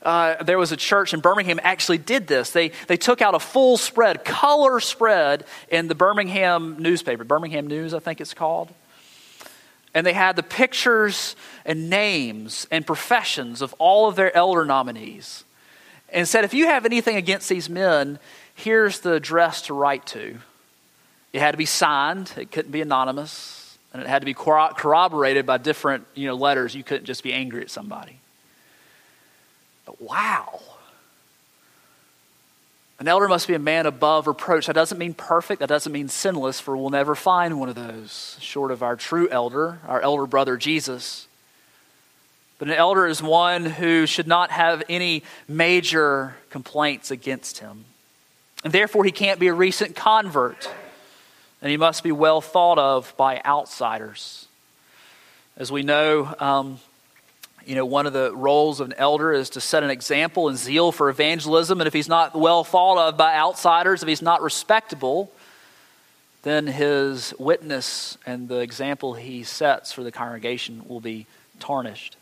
Uh, 0.00 0.42
there 0.42 0.56
was 0.56 0.72
a 0.72 0.76
church 0.78 1.12
in 1.12 1.20
Birmingham 1.20 1.60
actually 1.62 1.98
did 1.98 2.28
this. 2.28 2.50
They, 2.50 2.70
they 2.86 2.96
took 2.96 3.20
out 3.20 3.34
a 3.34 3.38
full 3.38 3.76
spread, 3.76 4.24
color 4.24 4.80
spread 4.80 5.44
in 5.68 5.86
the 5.86 5.94
Birmingham 5.94 6.76
newspaper, 6.78 7.24
Birmingham 7.24 7.66
News, 7.66 7.92
I 7.92 7.98
think 7.98 8.22
it's 8.22 8.32
called. 8.32 8.72
And 9.96 10.06
they 10.06 10.12
had 10.12 10.36
the 10.36 10.42
pictures 10.42 11.36
and 11.64 11.88
names 11.88 12.66
and 12.70 12.86
professions 12.86 13.62
of 13.62 13.74
all 13.78 14.06
of 14.06 14.14
their 14.14 14.36
elder 14.36 14.66
nominees. 14.66 15.44
And 16.10 16.28
said, 16.28 16.44
if 16.44 16.52
you 16.52 16.66
have 16.66 16.84
anything 16.84 17.16
against 17.16 17.48
these 17.48 17.70
men, 17.70 18.18
here's 18.54 19.00
the 19.00 19.14
address 19.14 19.62
to 19.62 19.74
write 19.74 20.04
to. 20.08 20.36
It 21.32 21.40
had 21.40 21.52
to 21.52 21.56
be 21.56 21.64
signed, 21.64 22.30
it 22.36 22.52
couldn't 22.52 22.72
be 22.72 22.82
anonymous, 22.82 23.78
and 23.94 24.02
it 24.02 24.06
had 24.06 24.20
to 24.20 24.26
be 24.26 24.34
corroborated 24.34 25.46
by 25.46 25.56
different 25.56 26.04
you 26.14 26.26
know, 26.26 26.34
letters. 26.34 26.74
You 26.74 26.84
couldn't 26.84 27.06
just 27.06 27.22
be 27.22 27.32
angry 27.32 27.62
at 27.62 27.70
somebody. 27.70 28.20
But 29.86 30.02
wow. 30.02 30.60
An 32.98 33.08
elder 33.08 33.28
must 33.28 33.46
be 33.46 33.54
a 33.54 33.58
man 33.58 33.84
above 33.84 34.26
reproach. 34.26 34.66
That 34.66 34.74
doesn't 34.74 34.96
mean 34.96 35.12
perfect. 35.12 35.60
That 35.60 35.68
doesn't 35.68 35.92
mean 35.92 36.08
sinless, 36.08 36.60
for 36.60 36.76
we'll 36.76 36.90
never 36.90 37.14
find 37.14 37.60
one 37.60 37.68
of 37.68 37.74
those, 37.74 38.38
short 38.40 38.70
of 38.70 38.82
our 38.82 38.96
true 38.96 39.28
elder, 39.30 39.80
our 39.86 40.00
elder 40.00 40.26
brother 40.26 40.56
Jesus. 40.56 41.28
But 42.58 42.68
an 42.68 42.74
elder 42.74 43.06
is 43.06 43.22
one 43.22 43.66
who 43.66 44.06
should 44.06 44.26
not 44.26 44.50
have 44.50 44.82
any 44.88 45.24
major 45.46 46.36
complaints 46.48 47.10
against 47.10 47.58
him. 47.58 47.84
And 48.64 48.72
therefore, 48.72 49.04
he 49.04 49.12
can't 49.12 49.38
be 49.38 49.48
a 49.48 49.54
recent 49.54 49.94
convert 49.94 50.68
and 51.62 51.70
he 51.70 51.76
must 51.76 52.02
be 52.02 52.12
well 52.12 52.40
thought 52.40 52.78
of 52.78 53.12
by 53.16 53.40
outsiders. 53.44 54.46
As 55.56 55.72
we 55.72 55.82
know, 55.82 56.34
um, 56.38 56.78
you 57.66 57.74
know, 57.74 57.84
one 57.84 58.06
of 58.06 58.12
the 58.12 58.34
roles 58.34 58.80
of 58.80 58.88
an 58.88 58.94
elder 58.96 59.32
is 59.32 59.50
to 59.50 59.60
set 59.60 59.82
an 59.82 59.90
example 59.90 60.48
and 60.48 60.56
zeal 60.56 60.92
for 60.92 61.08
evangelism. 61.08 61.80
And 61.80 61.88
if 61.88 61.92
he's 61.92 62.08
not 62.08 62.34
well 62.34 62.64
thought 62.64 62.96
of 62.96 63.16
by 63.16 63.36
outsiders, 63.36 64.02
if 64.02 64.08
he's 64.08 64.22
not 64.22 64.40
respectable, 64.40 65.30
then 66.42 66.66
his 66.68 67.34
witness 67.38 68.16
and 68.24 68.48
the 68.48 68.58
example 68.58 69.14
he 69.14 69.42
sets 69.42 69.92
for 69.92 70.04
the 70.04 70.12
congregation 70.12 70.84
will 70.86 71.00
be 71.00 71.26
tarnished. 71.58 72.16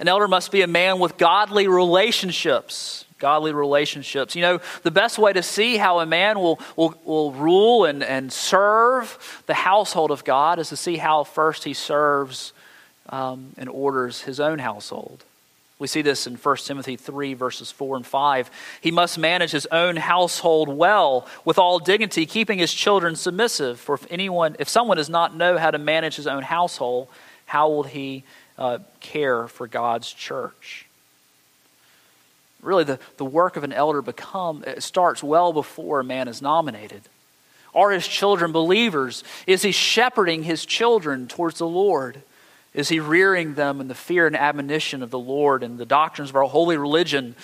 An 0.00 0.08
elder 0.08 0.28
must 0.28 0.50
be 0.50 0.62
a 0.62 0.66
man 0.66 0.98
with 0.98 1.16
godly 1.16 1.68
relationships 1.68 3.04
godly 3.20 3.52
relationships. 3.52 4.34
You 4.34 4.42
know, 4.42 4.60
the 4.82 4.90
best 4.90 5.18
way 5.18 5.32
to 5.32 5.42
see 5.42 5.76
how 5.76 6.00
a 6.00 6.06
man 6.06 6.40
will, 6.40 6.58
will, 6.74 6.98
will 7.04 7.32
rule 7.32 7.84
and, 7.84 8.02
and 8.02 8.32
serve 8.32 9.44
the 9.46 9.54
household 9.54 10.10
of 10.10 10.24
God 10.24 10.58
is 10.58 10.70
to 10.70 10.76
see 10.76 10.96
how 10.96 11.22
first 11.22 11.62
he 11.62 11.74
serves 11.74 12.52
um, 13.10 13.52
and 13.58 13.68
orders 13.68 14.22
his 14.22 14.40
own 14.40 14.58
household. 14.58 15.24
We 15.78 15.86
see 15.86 16.02
this 16.02 16.26
in 16.26 16.36
1 16.36 16.56
Timothy 16.58 16.96
3, 16.96 17.32
verses 17.34 17.70
4 17.70 17.96
and 17.96 18.06
5. 18.06 18.50
He 18.82 18.90
must 18.90 19.18
manage 19.18 19.50
his 19.50 19.66
own 19.72 19.96
household 19.96 20.68
well, 20.68 21.26
with 21.44 21.58
all 21.58 21.78
dignity, 21.78 22.26
keeping 22.26 22.58
his 22.58 22.72
children 22.72 23.16
submissive. 23.16 23.80
For 23.80 23.94
if 23.94 24.06
anyone, 24.10 24.56
if 24.58 24.68
someone 24.68 24.98
does 24.98 25.08
not 25.08 25.34
know 25.34 25.56
how 25.56 25.70
to 25.70 25.78
manage 25.78 26.16
his 26.16 26.26
own 26.26 26.42
household, 26.42 27.08
how 27.46 27.70
will 27.70 27.84
he 27.84 28.24
uh, 28.58 28.78
care 29.00 29.48
for 29.48 29.66
God's 29.66 30.12
church? 30.12 30.86
Really, 32.60 32.84
the, 32.84 32.98
the 33.16 33.24
work 33.24 33.56
of 33.56 33.64
an 33.64 33.72
elder 33.72 34.02
become 34.02 34.62
starts 34.80 35.22
well 35.22 35.54
before 35.54 36.00
a 36.00 36.04
man 36.04 36.28
is 36.28 36.42
nominated. 36.42 37.00
Are 37.74 37.90
his 37.90 38.06
children 38.06 38.52
believers? 38.52 39.24
Is 39.46 39.62
he 39.62 39.72
shepherding 39.72 40.42
his 40.42 40.66
children 40.66 41.26
towards 41.26 41.58
the 41.58 41.66
Lord? 41.66 42.22
Is 42.72 42.88
he 42.88 43.00
rearing 43.00 43.54
them 43.54 43.80
in 43.80 43.88
the 43.88 43.94
fear 43.94 44.26
and 44.26 44.36
admonition 44.36 45.02
of 45.02 45.10
the 45.10 45.18
Lord 45.18 45.62
and 45.62 45.78
the 45.78 45.86
doctrines 45.86 46.30
of 46.30 46.36
our 46.36 46.44
holy 46.44 46.76
religion? 46.76 47.34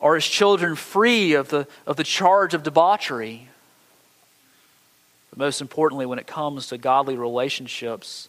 Are 0.00 0.14
his 0.14 0.26
children 0.26 0.76
free 0.76 1.34
of 1.34 1.48
the, 1.48 1.66
of 1.86 1.96
the 1.96 2.04
charge 2.04 2.54
of 2.54 2.62
debauchery? 2.62 3.48
But 5.30 5.38
most 5.38 5.60
importantly, 5.60 6.06
when 6.06 6.18
it 6.18 6.26
comes 6.26 6.68
to 6.68 6.78
godly 6.78 7.16
relationships, 7.16 8.28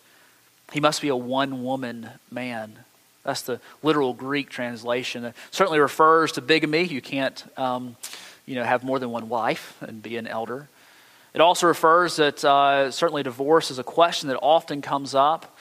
he 0.71 0.79
must 0.79 1.01
be 1.01 1.09
a 1.09 1.15
one 1.15 1.63
woman 1.63 2.09
man. 2.31 2.79
That's 3.23 3.43
the 3.43 3.59
literal 3.83 4.13
Greek 4.13 4.49
translation. 4.49 5.25
It 5.25 5.35
certainly 5.51 5.79
refers 5.79 6.33
to 6.33 6.41
bigamy. 6.41 6.83
You 6.83 7.01
can't, 7.01 7.43
um, 7.57 7.95
you 8.45 8.55
know, 8.55 8.63
have 8.63 8.83
more 8.83 8.99
than 8.99 9.11
one 9.11 9.29
wife 9.29 9.77
and 9.81 10.01
be 10.01 10.17
an 10.17 10.27
elder. 10.27 10.67
It 11.33 11.41
also 11.41 11.67
refers 11.67 12.17
that 12.17 12.43
uh, 12.45 12.91
certainly 12.91 13.23
divorce 13.23 13.71
is 13.71 13.79
a 13.79 13.83
question 13.83 14.29
that 14.29 14.37
often 14.41 14.81
comes 14.81 15.15
up. 15.15 15.52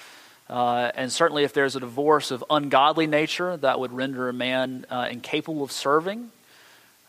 Uh, 0.48 0.90
and 0.94 1.10
certainly, 1.10 1.44
if 1.44 1.52
there's 1.52 1.76
a 1.76 1.80
divorce 1.80 2.30
of 2.30 2.44
ungodly 2.50 3.06
nature, 3.06 3.56
that 3.58 3.80
would 3.80 3.92
render 3.92 4.28
a 4.28 4.32
man 4.32 4.84
uh, 4.90 5.08
incapable 5.10 5.62
of 5.62 5.72
serving. 5.72 6.30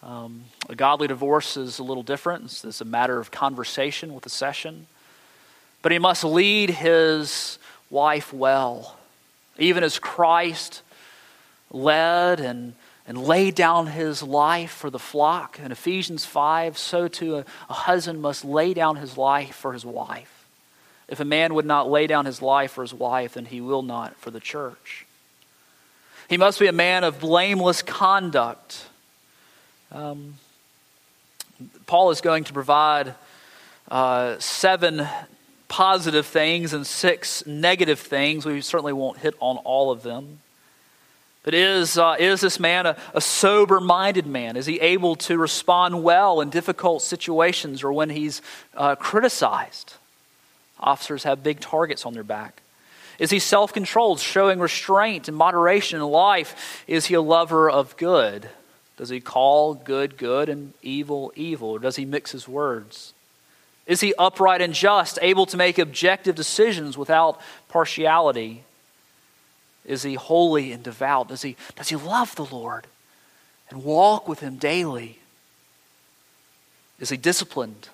Um, 0.02 0.44
a 0.70 0.76
godly 0.76 1.08
divorce 1.08 1.58
is 1.58 1.80
a 1.80 1.84
little 1.84 2.04
different. 2.04 2.46
It's, 2.46 2.64
it's 2.64 2.82
a 2.82 2.86
matter 2.86 3.20
of 3.20 3.32
conversation 3.32 4.14
with 4.14 4.24
the 4.24 4.30
session. 4.30 4.88
But 5.82 5.92
he 5.92 6.00
must 6.00 6.24
lead 6.24 6.70
his 6.70 7.58
wife 7.90 8.34
well 8.34 8.98
even 9.58 9.84
as 9.84 10.00
Christ 10.00 10.82
led 11.72 12.40
and, 12.40 12.74
and 13.08 13.18
laid 13.18 13.56
down 13.56 13.88
his 13.88 14.24
life 14.24 14.72
for 14.72 14.90
the 14.90 15.00
flock 15.00 15.60
in 15.60 15.72
Ephesians 15.72 16.26
5, 16.26 16.78
so 16.78 17.08
too 17.08 17.38
a, 17.38 17.46
a 17.70 17.74
husband 17.74 18.22
must 18.22 18.46
lay 18.46 18.74
down 18.74 18.96
his 18.96 19.18
life 19.18 19.56
for 19.56 19.74
his 19.74 19.86
wife. 19.86 20.33
If 21.14 21.20
a 21.20 21.26
man 21.26 21.54
would 21.54 21.68
not 21.68 21.92
lay 21.92 22.08
down 22.08 22.26
his 22.26 22.42
life 22.42 22.72
for 22.72 22.82
his 22.82 22.92
wife, 22.92 23.36
then 23.36 23.46
he 23.46 23.62
will 23.62 23.84
not 23.84 24.16
for 24.16 24.32
the 24.32 24.40
church. 24.40 25.06
He 26.28 26.38
must 26.38 26.60
be 26.60 26.66
a 26.66 26.72
man 26.72 27.04
of 27.04 27.20
blameless 27.20 27.84
conduct. 27.84 28.88
Um, 29.92 30.40
Paul 31.86 32.10
is 32.10 32.20
going 32.20 32.46
to 32.46 32.54
provide 32.54 33.14
uh, 33.92 34.40
seven 34.40 35.08
positive 35.68 36.26
things 36.26 36.74
and 36.74 36.88
six 36.88 37.46
negative 37.46 38.00
things. 38.00 38.44
We 38.44 38.60
certainly 38.62 38.94
won't 38.94 39.20
hit 39.20 39.36
on 39.40 39.58
all 39.58 39.92
of 39.92 40.02
them. 40.02 40.40
But 41.44 41.54
is, 41.54 41.96
uh, 41.96 42.16
is 42.18 42.42
this 42.42 42.60
man 42.60 42.88
a, 42.88 42.98
a 43.14 43.22
sober 43.22 43.80
minded 43.80 44.26
man? 44.26 44.58
Is 44.58 44.66
he 44.66 44.80
able 44.80 45.16
to 45.18 45.38
respond 45.38 46.02
well 46.02 46.42
in 46.42 46.50
difficult 46.50 47.04
situations 47.04 47.84
or 47.84 47.94
when 47.94 48.10
he's 48.10 48.42
uh, 48.76 48.96
criticized? 48.96 49.94
Officers 50.84 51.24
have 51.24 51.42
big 51.42 51.62
targets 51.62 52.06
on 52.06 52.14
their 52.14 52.24
back. 52.24 52.62
Is 53.18 53.32
he 53.32 53.40
self 53.40 53.74
controlled, 53.74 54.20
showing 54.20 54.60
restraint 54.60 55.28
and 55.28 55.38
moderation 55.38 56.00
in 56.00 56.06
life? 56.06 56.84
Is 56.88 57.06
he 57.06 57.14
a 57.14 57.22
lover 57.22 57.70
of 57.70 57.96
good? 57.96 58.50
Does 58.98 59.10
he 59.10 59.22
call 59.22 59.74
good 59.74 60.18
good 60.18 60.50
and 60.50 60.74
evil 60.82 61.32
evil? 61.36 61.70
Or 61.70 61.80
does 61.80 61.96
he 61.96 62.06
mix 62.06 62.32
his 62.32 62.48
words? 62.48 63.14
Is 63.86 64.02
he 64.02 64.14
upright 64.18 64.62
and 64.62 64.74
just, 64.74 65.20
able 65.22 65.46
to 65.48 65.58
make 65.58 65.78
objective 65.78 66.36
decisions 66.36 66.98
without 66.98 67.40
partiality? 67.70 68.64
Is 69.86 70.04
he 70.04 70.14
holy 70.14 70.72
and 70.72 70.84
devout? 70.84 71.28
Does 71.28 71.42
he, 71.42 71.58
does 71.76 71.90
he 71.90 71.96
love 71.96 72.36
the 72.36 72.46
Lord 72.46 72.88
and 73.70 73.84
walk 73.84 74.28
with 74.28 74.40
him 74.40 74.56
daily? 74.58 75.20
Is 77.00 77.10
he 77.10 77.18
disciplined, 77.18 77.90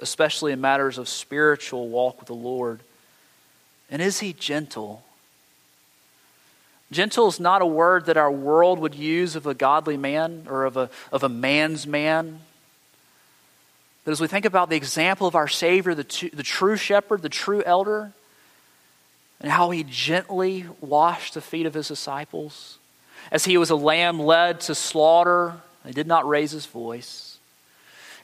especially 0.00 0.52
in 0.52 0.60
matters 0.60 0.98
of 0.98 1.08
spiritual 1.08 1.88
walk 1.88 2.18
with 2.18 2.26
the 2.26 2.34
Lord? 2.34 2.80
And 3.90 4.02
is 4.02 4.20
he 4.20 4.32
gentle? 4.32 5.04
Gentle 6.90 7.28
is 7.28 7.38
not 7.38 7.62
a 7.62 7.66
word 7.66 8.06
that 8.06 8.16
our 8.16 8.30
world 8.30 8.80
would 8.80 8.94
use 8.94 9.36
of 9.36 9.46
a 9.46 9.54
godly 9.54 9.96
man 9.96 10.46
or 10.48 10.64
of 10.64 10.76
a, 10.76 10.90
of 11.12 11.22
a 11.22 11.28
man's 11.28 11.86
man. 11.86 12.40
But 14.04 14.12
as 14.12 14.20
we 14.20 14.26
think 14.26 14.44
about 14.44 14.70
the 14.70 14.76
example 14.76 15.26
of 15.26 15.36
our 15.36 15.46
Savior, 15.46 15.94
the, 15.94 16.30
the 16.32 16.42
true 16.42 16.76
shepherd, 16.76 17.22
the 17.22 17.28
true 17.28 17.62
elder, 17.64 18.12
and 19.40 19.52
how 19.52 19.70
he 19.70 19.84
gently 19.84 20.66
washed 20.80 21.34
the 21.34 21.40
feet 21.40 21.66
of 21.66 21.74
his 21.74 21.88
disciples, 21.88 22.78
as 23.30 23.44
he 23.44 23.56
was 23.56 23.70
a 23.70 23.76
lamb 23.76 24.18
led 24.18 24.60
to 24.62 24.74
slaughter, 24.74 25.54
he 25.86 25.92
did 25.92 26.06
not 26.06 26.28
raise 26.28 26.50
his 26.50 26.66
voice. 26.66 27.38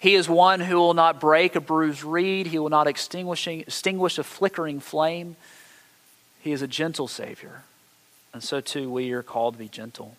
He 0.00 0.14
is 0.14 0.28
one 0.28 0.60
who 0.60 0.76
will 0.76 0.94
not 0.94 1.20
break 1.20 1.56
a 1.56 1.60
bruised 1.60 2.04
reed, 2.04 2.48
he 2.48 2.58
will 2.58 2.68
not 2.68 2.86
extinguish, 2.86 3.46
extinguish 3.46 4.18
a 4.18 4.24
flickering 4.24 4.80
flame. 4.80 5.36
He 6.40 6.52
is 6.52 6.62
a 6.62 6.68
gentle 6.68 7.08
Savior. 7.08 7.62
And 8.32 8.42
so 8.42 8.60
too, 8.60 8.90
we 8.90 9.12
are 9.12 9.22
called 9.22 9.54
to 9.54 9.58
be 9.58 9.68
gentle. 9.68 10.16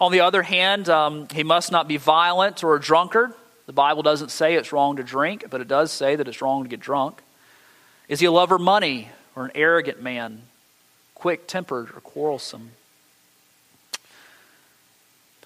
On 0.00 0.10
the 0.10 0.20
other 0.20 0.42
hand, 0.42 0.88
um, 0.88 1.28
he 1.32 1.44
must 1.44 1.70
not 1.70 1.86
be 1.86 1.96
violent 1.96 2.64
or 2.64 2.74
a 2.74 2.80
drunkard. 2.80 3.32
The 3.66 3.72
Bible 3.72 4.02
doesn't 4.02 4.30
say 4.30 4.54
it's 4.54 4.72
wrong 4.72 4.96
to 4.96 5.02
drink, 5.02 5.44
but 5.50 5.60
it 5.60 5.68
does 5.68 5.92
say 5.92 6.16
that 6.16 6.26
it's 6.26 6.42
wrong 6.42 6.64
to 6.64 6.68
get 6.68 6.80
drunk. 6.80 7.22
Is 8.08 8.20
he 8.20 8.26
a 8.26 8.32
lover 8.32 8.56
of 8.56 8.60
money 8.60 9.10
or 9.36 9.44
an 9.44 9.52
arrogant 9.54 10.02
man, 10.02 10.42
quick 11.14 11.46
tempered 11.46 11.90
or 11.90 12.00
quarrelsome? 12.00 12.72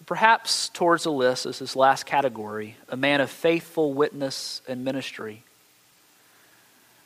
Perhaps 0.07 0.71
towards 0.71 1.05
the 1.05 1.13
list 1.13 1.47
is 1.47 1.59
this 1.59 1.77
last 1.77 2.07
category 2.07 2.77
a 2.89 2.97
man 2.97 3.21
of 3.21 3.31
faithful 3.31 3.93
witness 3.93 4.63
and 4.69 4.85
ministry. 4.85 5.43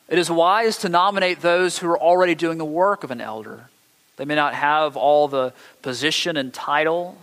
It 0.09 0.17
is 0.17 0.31
wise 0.31 0.77
to 0.79 0.89
nominate 0.89 1.41
those 1.41 1.77
who 1.77 1.89
are 1.89 1.99
already 1.99 2.33
doing 2.33 2.57
the 2.57 2.65
work 2.65 3.03
of 3.03 3.11
an 3.11 3.21
elder. 3.21 3.69
They 4.15 4.25
may 4.25 4.35
not 4.35 4.53
have 4.53 4.97
all 4.97 5.27
the 5.27 5.53
position 5.81 6.37
and 6.37 6.53
title, 6.53 7.17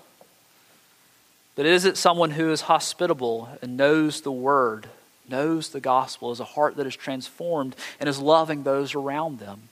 but 1.56 1.66
is 1.66 1.84
it 1.84 1.96
someone 1.96 2.30
who 2.30 2.52
is 2.52 2.62
hospitable 2.62 3.48
and 3.62 3.76
knows 3.76 4.20
the 4.20 4.32
word, 4.32 4.88
knows 5.28 5.70
the 5.70 5.80
gospel, 5.80 6.28
has 6.28 6.40
a 6.40 6.44
heart 6.44 6.76
that 6.76 6.86
is 6.86 6.94
transformed, 6.94 7.74
and 7.98 8.08
is 8.08 8.18
loving 8.18 8.62
those 8.62 8.94
around 8.94 9.38
them? 9.38 9.68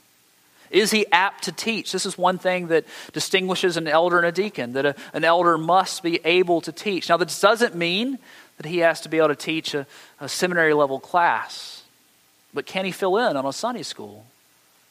Is 0.72 0.90
he 0.90 1.06
apt 1.12 1.44
to 1.44 1.52
teach? 1.52 1.92
This 1.92 2.06
is 2.06 2.16
one 2.16 2.38
thing 2.38 2.68
that 2.68 2.84
distinguishes 3.12 3.76
an 3.76 3.86
elder 3.86 4.18
and 4.18 4.26
a 4.26 4.32
deacon, 4.32 4.72
that 4.72 4.86
a, 4.86 4.94
an 5.12 5.22
elder 5.22 5.58
must 5.58 6.02
be 6.02 6.20
able 6.24 6.60
to 6.62 6.72
teach. 6.72 7.08
Now, 7.08 7.18
this 7.18 7.40
doesn't 7.40 7.74
mean 7.74 8.18
that 8.56 8.66
he 8.66 8.78
has 8.78 9.00
to 9.02 9.08
be 9.08 9.18
able 9.18 9.28
to 9.28 9.36
teach 9.36 9.74
a, 9.74 9.86
a 10.20 10.28
seminary 10.28 10.74
level 10.74 10.98
class, 10.98 11.84
but 12.54 12.66
can 12.66 12.84
he 12.84 12.90
fill 12.90 13.18
in 13.18 13.36
on 13.36 13.46
a 13.46 13.52
Sunday 13.52 13.82
school? 13.82 14.26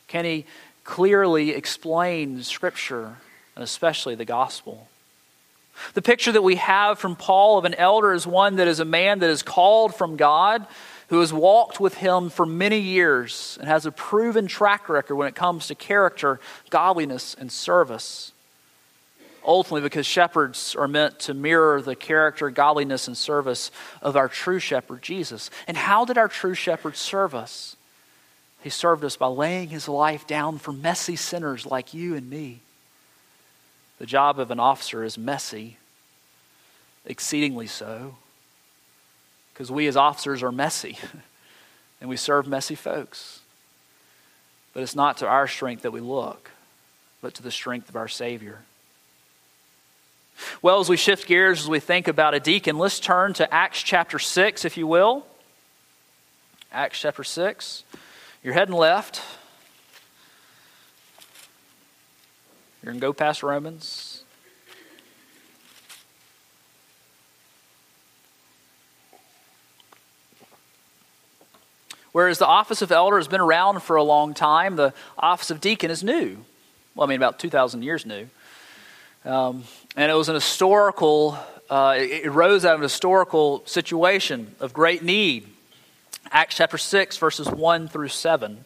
Can 0.07 0.25
he 0.25 0.45
clearly 0.83 1.51
explain 1.51 2.43
Scripture 2.43 3.17
and 3.55 3.63
especially 3.63 4.15
the 4.15 4.25
gospel? 4.25 4.87
The 5.93 6.01
picture 6.01 6.31
that 6.31 6.43
we 6.43 6.55
have 6.55 6.99
from 6.99 7.15
Paul 7.15 7.57
of 7.57 7.65
an 7.65 7.73
elder 7.75 8.13
is 8.13 8.27
one 8.27 8.57
that 8.57 8.67
is 8.67 8.79
a 8.79 8.85
man 8.85 9.19
that 9.19 9.29
is 9.29 9.41
called 9.41 9.95
from 9.95 10.15
God, 10.15 10.67
who 11.11 11.19
has 11.19 11.33
walked 11.33 11.81
with 11.81 11.95
him 11.95 12.29
for 12.29 12.45
many 12.45 12.79
years 12.79 13.57
and 13.59 13.67
has 13.67 13.85
a 13.85 13.91
proven 13.91 14.47
track 14.47 14.87
record 14.87 15.13
when 15.13 15.27
it 15.27 15.35
comes 15.35 15.67
to 15.67 15.75
character, 15.75 16.39
godliness, 16.69 17.35
and 17.37 17.51
service. 17.51 18.31
Ultimately, 19.45 19.81
because 19.81 20.05
shepherds 20.05 20.73
are 20.73 20.87
meant 20.87 21.19
to 21.19 21.33
mirror 21.33 21.81
the 21.81 21.97
character, 21.97 22.49
godliness, 22.49 23.09
and 23.09 23.17
service 23.17 23.71
of 24.01 24.15
our 24.15 24.29
true 24.29 24.59
shepherd, 24.59 25.01
Jesus. 25.01 25.49
And 25.67 25.75
how 25.75 26.05
did 26.05 26.17
our 26.17 26.29
true 26.29 26.53
shepherd 26.53 26.95
serve 26.95 27.35
us? 27.35 27.75
He 28.63 28.69
served 28.69 29.03
us 29.03 29.17
by 29.17 29.27
laying 29.27 29.67
his 29.67 29.89
life 29.89 30.25
down 30.25 30.59
for 30.59 30.71
messy 30.71 31.17
sinners 31.17 31.65
like 31.65 31.93
you 31.93 32.15
and 32.15 32.29
me. 32.29 32.61
The 33.99 34.05
job 34.05 34.39
of 34.39 34.49
an 34.49 34.61
officer 34.61 35.03
is 35.03 35.17
messy, 35.17 35.75
exceedingly 37.05 37.67
so, 37.67 38.15
because 39.53 39.71
we 39.71 39.87
as 39.87 39.97
officers 39.97 40.43
are 40.43 40.51
messy 40.51 40.97
and 42.01 42.09
we 42.09 42.17
serve 42.17 42.47
messy 42.47 42.75
folks. 42.75 43.39
But 44.73 44.83
it's 44.83 44.95
not 44.95 45.17
to 45.17 45.27
our 45.27 45.47
strength 45.47 45.83
that 45.83 45.91
we 45.91 45.99
look, 45.99 46.51
but 47.21 47.33
to 47.35 47.43
the 47.43 47.51
strength 47.51 47.89
of 47.89 47.95
our 47.95 48.07
Savior. 48.07 48.59
Well, 50.61 50.79
as 50.79 50.89
we 50.89 50.97
shift 50.97 51.27
gears, 51.27 51.61
as 51.61 51.67
we 51.67 51.79
think 51.79 52.07
about 52.07 52.33
a 52.33 52.39
deacon, 52.39 52.77
let's 52.77 52.99
turn 52.99 53.33
to 53.33 53.53
Acts 53.53 53.81
chapter 53.83 54.17
6, 54.17 54.65
if 54.65 54.77
you 54.77 54.87
will. 54.87 55.25
Acts 56.71 56.99
chapter 56.99 57.23
6. 57.23 57.83
You're 58.43 58.53
heading 58.53 58.75
left. 58.75 59.21
You're 62.81 62.93
going 62.93 62.99
to 62.99 63.05
go 63.05 63.13
past 63.13 63.43
Romans. 63.43 64.10
Whereas 72.11 72.39
the 72.39 72.47
office 72.47 72.81
of 72.81 72.91
elder 72.91 73.17
has 73.17 73.27
been 73.27 73.41
around 73.41 73.81
for 73.83 73.95
a 73.95 74.03
long 74.03 74.33
time, 74.33 74.75
the 74.75 74.93
office 75.17 75.49
of 75.49 75.61
deacon 75.61 75.89
is 75.91 76.03
new. 76.03 76.37
Well, 76.95 77.07
I 77.07 77.09
mean, 77.09 77.17
about 77.17 77.39
2,000 77.39 77.83
years 77.83 78.05
new. 78.05 78.27
Um, 79.23 79.63
and 79.95 80.11
it 80.11 80.15
was 80.15 80.29
an 80.29 80.35
historical, 80.35 81.37
uh, 81.69 81.95
it 81.97 82.27
arose 82.27 82.65
out 82.65 82.73
of 82.73 82.79
an 82.81 82.83
historical 82.83 83.63
situation 83.65 84.55
of 84.59 84.73
great 84.73 85.03
need. 85.03 85.47
Acts 86.31 86.55
chapter 86.55 86.77
6, 86.77 87.17
verses 87.17 87.47
1 87.47 87.87
through 87.87 88.09
7. 88.09 88.65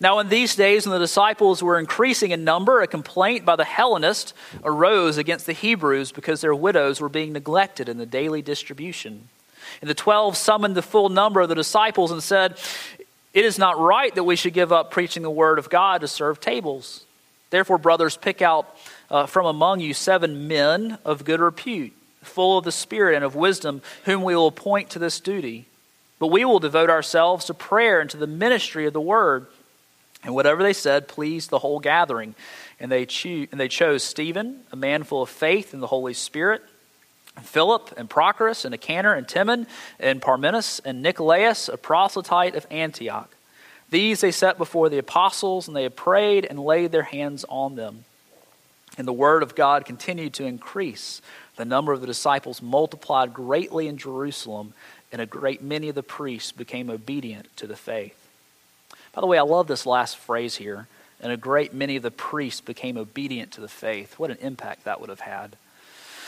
Now, 0.00 0.18
in 0.18 0.28
these 0.28 0.54
days, 0.54 0.86
when 0.86 0.92
the 0.92 1.04
disciples 1.04 1.62
were 1.62 1.78
increasing 1.78 2.30
in 2.30 2.44
number, 2.44 2.80
a 2.80 2.86
complaint 2.86 3.44
by 3.44 3.56
the 3.56 3.64
Hellenists 3.64 4.34
arose 4.62 5.18
against 5.18 5.46
the 5.46 5.52
Hebrews 5.52 6.12
because 6.12 6.40
their 6.40 6.54
widows 6.54 7.00
were 7.00 7.08
being 7.08 7.32
neglected 7.32 7.88
in 7.88 7.98
the 7.98 8.06
daily 8.06 8.42
distribution. 8.42 9.28
And 9.80 9.90
the 9.90 9.94
twelve 9.94 10.36
summoned 10.36 10.76
the 10.76 10.82
full 10.82 11.08
number 11.08 11.40
of 11.40 11.48
the 11.48 11.54
disciples 11.54 12.10
and 12.10 12.22
said, 12.22 12.58
It 13.32 13.44
is 13.44 13.58
not 13.58 13.78
right 13.78 14.14
that 14.14 14.24
we 14.24 14.36
should 14.36 14.54
give 14.54 14.72
up 14.72 14.90
preaching 14.90 15.22
the 15.22 15.30
word 15.30 15.58
of 15.58 15.70
God 15.70 16.00
to 16.00 16.08
serve 16.08 16.40
tables. 16.40 17.04
Therefore, 17.50 17.78
brothers, 17.78 18.16
pick 18.16 18.42
out 18.42 18.76
uh, 19.10 19.26
from 19.26 19.46
among 19.46 19.80
you 19.80 19.94
seven 19.94 20.48
men 20.48 20.98
of 21.04 21.24
good 21.24 21.40
repute, 21.40 21.92
full 22.22 22.58
of 22.58 22.64
the 22.64 22.72
Spirit 22.72 23.14
and 23.14 23.24
of 23.24 23.36
wisdom, 23.36 23.82
whom 24.04 24.22
we 24.22 24.34
will 24.34 24.48
appoint 24.48 24.90
to 24.90 24.98
this 24.98 25.20
duty. 25.20 25.66
But 26.18 26.28
we 26.28 26.44
will 26.44 26.58
devote 26.58 26.90
ourselves 26.90 27.44
to 27.46 27.54
prayer 27.54 28.00
and 28.00 28.10
to 28.10 28.16
the 28.16 28.26
ministry 28.26 28.86
of 28.86 28.92
the 28.92 29.00
word. 29.00 29.46
And 30.24 30.34
whatever 30.34 30.62
they 30.62 30.72
said 30.72 31.06
pleased 31.06 31.50
the 31.50 31.58
whole 31.58 31.80
gathering. 31.80 32.34
And 32.80 32.90
they, 32.90 33.06
cho- 33.06 33.46
and 33.52 33.60
they 33.60 33.68
chose 33.68 34.02
Stephen, 34.02 34.60
a 34.72 34.76
man 34.76 35.04
full 35.04 35.22
of 35.22 35.28
faith 35.28 35.74
in 35.74 35.80
the 35.80 35.86
Holy 35.86 36.14
Spirit, 36.14 36.62
and 36.62 36.70
Philip, 37.42 37.92
and 37.96 38.08
Prochorus, 38.08 38.64
and 38.64 38.72
Nicanor, 38.72 39.14
and 39.14 39.28
Timon, 39.28 39.66
and 39.98 40.22
Parmenas, 40.22 40.80
and 40.84 41.02
Nicolaus, 41.02 41.68
a 41.68 41.76
proselyte 41.76 42.54
of 42.54 42.66
Antioch. 42.70 43.30
These 43.90 44.20
they 44.20 44.30
set 44.30 44.58
before 44.58 44.88
the 44.88 44.98
apostles, 44.98 45.68
and 45.68 45.76
they 45.76 45.88
prayed 45.88 46.46
and 46.48 46.58
laid 46.58 46.92
their 46.92 47.02
hands 47.02 47.44
on 47.48 47.76
them. 47.76 48.04
And 48.96 49.06
the 49.06 49.12
word 49.12 49.42
of 49.42 49.54
God 49.54 49.84
continued 49.84 50.34
to 50.34 50.44
increase. 50.44 51.20
The 51.56 51.64
number 51.64 51.92
of 51.92 52.00
the 52.00 52.06
disciples 52.06 52.62
multiplied 52.62 53.34
greatly 53.34 53.88
in 53.88 53.98
Jerusalem, 53.98 54.74
and 55.12 55.20
a 55.20 55.26
great 55.26 55.62
many 55.62 55.88
of 55.88 55.94
the 55.94 56.02
priests 56.02 56.52
became 56.52 56.90
obedient 56.90 57.56
to 57.56 57.66
the 57.66 57.76
faith. 57.76 58.16
By 59.12 59.20
the 59.20 59.26
way, 59.26 59.38
I 59.38 59.42
love 59.42 59.66
this 59.66 59.86
last 59.86 60.16
phrase 60.16 60.56
here. 60.56 60.88
And 61.20 61.32
a 61.32 61.36
great 61.38 61.72
many 61.72 61.96
of 61.96 62.02
the 62.02 62.10
priests 62.10 62.60
became 62.60 62.98
obedient 62.98 63.52
to 63.52 63.60
the 63.60 63.68
faith. 63.68 64.18
What 64.18 64.30
an 64.30 64.36
impact 64.42 64.84
that 64.84 65.00
would 65.00 65.08
have 65.08 65.20
had. 65.20 65.56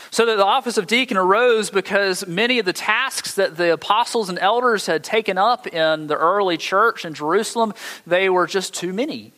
So 0.09 0.25
that 0.25 0.37
the 0.37 0.45
office 0.45 0.77
of 0.77 0.87
deacon 0.87 1.17
arose 1.17 1.69
because 1.69 2.25
many 2.27 2.59
of 2.59 2.65
the 2.65 2.73
tasks 2.73 3.35
that 3.35 3.57
the 3.57 3.73
apostles 3.73 4.29
and 4.29 4.39
elders 4.39 4.85
had 4.85 5.03
taken 5.03 5.37
up 5.37 5.67
in 5.67 6.07
the 6.07 6.15
early 6.15 6.57
church 6.57 7.05
in 7.05 7.13
Jerusalem, 7.13 7.73
they 8.05 8.29
were 8.29 8.47
just 8.47 8.73
too 8.73 8.93
many. 8.93 9.33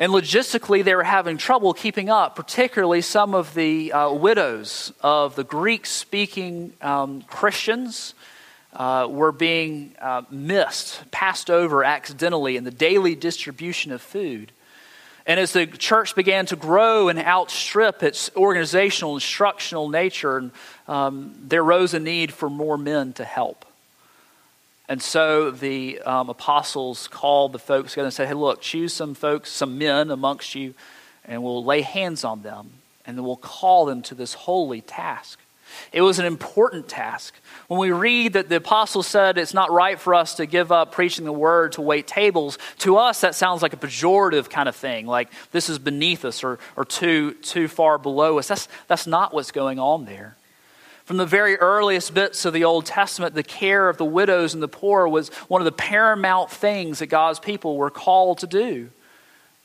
And 0.00 0.12
logistically, 0.12 0.84
they 0.84 0.94
were 0.94 1.02
having 1.02 1.38
trouble 1.38 1.74
keeping 1.74 2.08
up, 2.08 2.36
particularly 2.36 3.00
some 3.00 3.34
of 3.34 3.54
the 3.54 3.92
uh, 3.92 4.12
widows 4.12 4.92
of 5.02 5.34
the 5.34 5.42
Greek 5.42 5.86
speaking 5.86 6.72
um, 6.80 7.22
Christians 7.22 8.14
uh, 8.74 9.08
were 9.10 9.32
being 9.32 9.94
uh, 10.00 10.22
missed, 10.30 11.10
passed 11.10 11.50
over 11.50 11.82
accidentally 11.82 12.56
in 12.56 12.62
the 12.62 12.70
daily 12.70 13.16
distribution 13.16 13.90
of 13.90 14.00
food. 14.00 14.52
And 15.28 15.38
as 15.38 15.52
the 15.52 15.66
church 15.66 16.14
began 16.14 16.46
to 16.46 16.56
grow 16.56 17.10
and 17.10 17.18
outstrip 17.18 18.02
its 18.02 18.30
organizational, 18.34 19.14
instructional 19.14 19.90
nature, 19.90 20.50
um, 20.88 21.34
there 21.38 21.62
rose 21.62 21.92
a 21.92 22.00
need 22.00 22.32
for 22.32 22.48
more 22.48 22.78
men 22.78 23.12
to 23.12 23.24
help. 23.24 23.66
And 24.88 25.02
so 25.02 25.50
the 25.50 26.00
um, 26.00 26.30
apostles 26.30 27.08
called 27.08 27.52
the 27.52 27.58
folks 27.58 27.92
together 27.92 28.06
and 28.06 28.14
said, 28.14 28.28
Hey, 28.28 28.32
look, 28.32 28.62
choose 28.62 28.94
some 28.94 29.12
folks, 29.12 29.52
some 29.52 29.76
men 29.76 30.10
amongst 30.10 30.54
you, 30.54 30.72
and 31.26 31.42
we'll 31.42 31.62
lay 31.62 31.82
hands 31.82 32.24
on 32.24 32.40
them, 32.40 32.70
and 33.04 33.18
then 33.18 33.24
we'll 33.26 33.36
call 33.36 33.84
them 33.84 34.00
to 34.04 34.14
this 34.14 34.32
holy 34.32 34.80
task. 34.80 35.38
It 35.92 36.02
was 36.02 36.18
an 36.18 36.26
important 36.26 36.88
task. 36.88 37.34
When 37.68 37.78
we 37.80 37.90
read 37.90 38.32
that 38.32 38.48
the 38.48 38.56
apostle 38.56 39.02
said 39.02 39.38
it's 39.38 39.54
not 39.54 39.70
right 39.70 39.98
for 39.98 40.14
us 40.14 40.34
to 40.34 40.46
give 40.46 40.72
up 40.72 40.92
preaching 40.92 41.24
the 41.24 41.32
word 41.32 41.72
to 41.72 41.82
wait 41.82 42.06
tables, 42.06 42.58
to 42.78 42.96
us 42.96 43.20
that 43.20 43.34
sounds 43.34 43.62
like 43.62 43.72
a 43.72 43.76
pejorative 43.76 44.50
kind 44.50 44.68
of 44.68 44.76
thing, 44.76 45.06
like 45.06 45.28
this 45.52 45.68
is 45.68 45.78
beneath 45.78 46.24
us 46.24 46.42
or, 46.42 46.58
or 46.76 46.84
too, 46.84 47.32
too 47.34 47.68
far 47.68 47.98
below 47.98 48.38
us. 48.38 48.48
That's, 48.48 48.68
that's 48.86 49.06
not 49.06 49.34
what's 49.34 49.50
going 49.50 49.78
on 49.78 50.04
there. 50.04 50.36
From 51.04 51.16
the 51.16 51.26
very 51.26 51.56
earliest 51.56 52.12
bits 52.12 52.44
of 52.44 52.52
the 52.52 52.64
Old 52.64 52.84
Testament, 52.84 53.34
the 53.34 53.42
care 53.42 53.88
of 53.88 53.96
the 53.96 54.04
widows 54.04 54.52
and 54.52 54.62
the 54.62 54.68
poor 54.68 55.08
was 55.08 55.30
one 55.48 55.62
of 55.62 55.64
the 55.64 55.72
paramount 55.72 56.50
things 56.50 56.98
that 56.98 57.06
God's 57.06 57.38
people 57.38 57.78
were 57.78 57.88
called 57.88 58.38
to 58.40 58.46
do. 58.46 58.90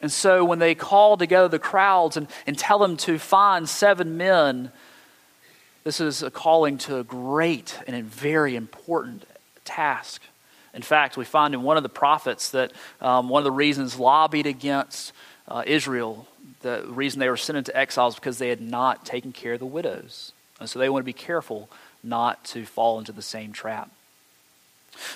And 0.02 0.12
so 0.12 0.44
when 0.44 0.60
they 0.60 0.76
call 0.76 1.16
together 1.16 1.48
the 1.48 1.60
crowds 1.60 2.18
and, 2.18 2.28
and 2.46 2.58
tell 2.58 2.80
them 2.80 2.98
to 2.98 3.18
find 3.18 3.68
seven 3.68 4.18
men 4.18 4.72
this 5.84 6.00
is 6.00 6.24
a 6.24 6.32
calling 6.32 6.78
to 6.80 6.98
a 6.98 7.04
great 7.04 7.78
and 7.88 7.96
a 7.96 8.02
very 8.02 8.56
important 8.56 9.26
task. 9.66 10.22
In 10.74 10.82
fact, 10.82 11.18
we 11.18 11.26
find 11.26 11.54
in 11.54 11.62
one 11.62 11.78
of 11.78 11.84
the 11.84 11.90
prophets 11.90 12.52
that 12.52 12.72
um, 13.02 13.30
one 13.30 13.40
of 13.40 13.44
the 13.44 13.52
reasons 13.52 14.00
lobbied 14.00 14.48
against 14.48 15.14
uh, 15.48 15.64
Israel, 15.68 16.28
the 16.62 16.84
reason 16.88 17.20
they 17.20 17.30
were 17.30 17.38
sent 17.38 17.58
into 17.58 17.76
exile 17.78 18.08
is 18.08 18.16
because 18.16 18.38
they 18.38 18.50
had 18.50 18.62
not 18.62 19.06
taken 19.06 19.32
care 19.32 19.54
of 19.54 19.60
the 19.60 19.66
widows. 19.66 20.32
And 20.60 20.70
so 20.70 20.80
they 20.80 20.90
want 20.90 21.04
to 21.04 21.06
be 21.06 21.14
careful 21.14 21.70
not 22.04 22.44
to 22.46 22.66
fall 22.66 22.98
into 22.98 23.12
the 23.12 23.22
same 23.22 23.54
trap. 23.54 23.92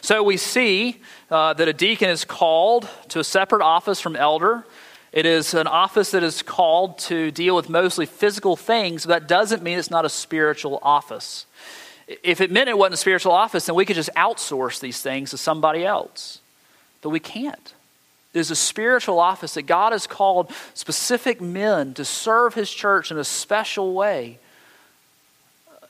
So 0.02 0.24
we 0.24 0.38
see 0.38 1.02
uh, 1.30 1.54
that 1.54 1.68
a 1.68 1.74
deacon 1.74 2.10
is 2.10 2.26
called 2.26 2.90
to 3.10 3.20
a 3.20 3.24
separate 3.24 3.62
office 3.62 4.02
from 4.02 4.16
elder. 4.16 4.66
It 5.18 5.26
is 5.26 5.56
an 5.56 5.66
office 5.66 6.12
that 6.12 6.22
is 6.22 6.44
called 6.44 7.00
to 7.00 7.32
deal 7.32 7.56
with 7.56 7.70
mostly 7.70 8.06
physical 8.06 8.56
things, 8.56 9.04
but 9.04 9.22
that 9.22 9.28
doesn't 9.28 9.64
mean 9.64 9.80
it's 9.80 9.90
not 9.90 10.06
a 10.06 10.10
spiritual 10.10 10.78
office. 10.84 11.48
If 12.22 12.40
it 12.40 12.52
meant 12.52 12.70
it 12.70 12.78
wasn't 12.78 12.94
a 12.94 12.98
spiritual 12.98 13.32
office, 13.32 13.66
then 13.66 13.74
we 13.74 13.84
could 13.84 13.96
just 13.96 14.12
outsource 14.16 14.80
these 14.80 15.02
things 15.02 15.32
to 15.32 15.38
somebody 15.40 15.84
else. 15.84 16.40
But 17.02 17.10
we 17.10 17.20
can't. 17.20 17.74
It 18.36 18.40
is 18.42 18.52
a 18.52 18.56
spiritual 18.56 19.18
office 19.18 19.56
that 19.56 19.64
God 19.64 19.92
has 19.92 20.06
called 20.06 20.52
specific 20.76 21.42
men 21.42 21.96
to 21.96 22.06
serve 22.06 22.54
His 22.54 22.70
church 22.70 23.10
in 23.10 23.18
a 23.18 23.24
special 23.24 23.96
way. 23.96 24.38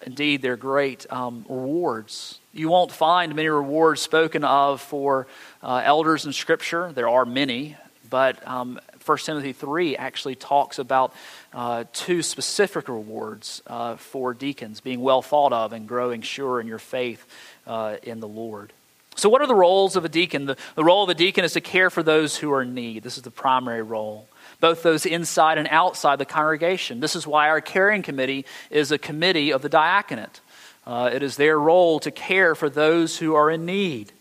Indeed, 0.06 0.42
they're 0.42 0.56
great 0.56 1.06
um, 1.12 1.44
rewards. 1.50 2.40
You 2.54 2.70
won't 2.70 2.94
find 2.94 3.36
many 3.36 3.50
rewards 3.50 4.02
spoken 4.02 4.46
of 4.46 4.80
for 4.80 5.28
uh, 5.62 5.82
elders 5.84 6.26
in 6.26 6.32
Scripture. 6.32 6.94
There 6.94 7.10
are 7.10 7.26
many, 7.26 7.76
but 8.10 8.48
um, 8.48 8.80
1 9.08 9.18
Timothy 9.20 9.54
3 9.54 9.96
actually 9.96 10.36
talks 10.36 10.80
about 10.80 11.14
uh, 11.54 11.86
two 11.94 12.22
specific 12.22 12.90
rewards 12.90 13.62
uh, 13.68 13.96
for 13.96 14.34
deacons 14.34 14.82
being 14.82 15.02
well 15.02 15.22
thought 15.22 15.54
of 15.54 15.74
and 15.74 15.88
growing 15.88 16.22
sure 16.22 16.60
in 16.60 16.68
your 16.68 16.80
faith 16.80 17.26
uh, 17.66 17.98
in 18.04 18.20
the 18.20 18.28
Lord. 18.28 18.74
So, 19.16 19.30
what 19.30 19.42
are 19.42 19.48
the 19.48 19.56
roles 19.56 19.96
of 19.96 20.06
a 20.06 20.10
deacon? 20.10 20.46
The, 20.46 20.58
the 20.76 20.84
role 20.84 21.04
of 21.04 21.10
a 21.10 21.16
deacon 21.16 21.44
is 21.44 21.54
to 21.54 21.62
care 21.62 21.90
for 21.90 22.04
those 22.04 22.38
who 22.38 22.52
are 22.52 22.62
in 22.62 22.74
need. 22.74 23.02
This 23.02 23.18
is 23.18 23.24
the 23.24 23.32
primary 23.32 23.82
role 23.82 24.28
both 24.60 24.84
those 24.84 25.06
inside 25.06 25.58
and 25.58 25.68
outside 25.70 26.18
the 26.18 26.26
congregation. 26.26 27.00
This 27.00 27.16
is 27.16 27.28
why 27.28 27.50
our 27.50 27.62
caring 27.62 28.02
committee 28.02 28.46
is 28.70 28.92
a 28.92 28.98
committee 28.98 29.52
of 29.52 29.62
the 29.62 29.70
diaconate. 29.70 30.42
Uh, 30.86 31.10
it 31.14 31.22
is 31.22 31.36
their 31.36 31.60
role 31.60 32.00
to 32.00 32.12
care 32.12 32.56
for 32.56 32.70
those 32.70 33.18
who 33.18 33.36
are 33.36 33.52
in 33.52 33.66
need. 33.66 34.12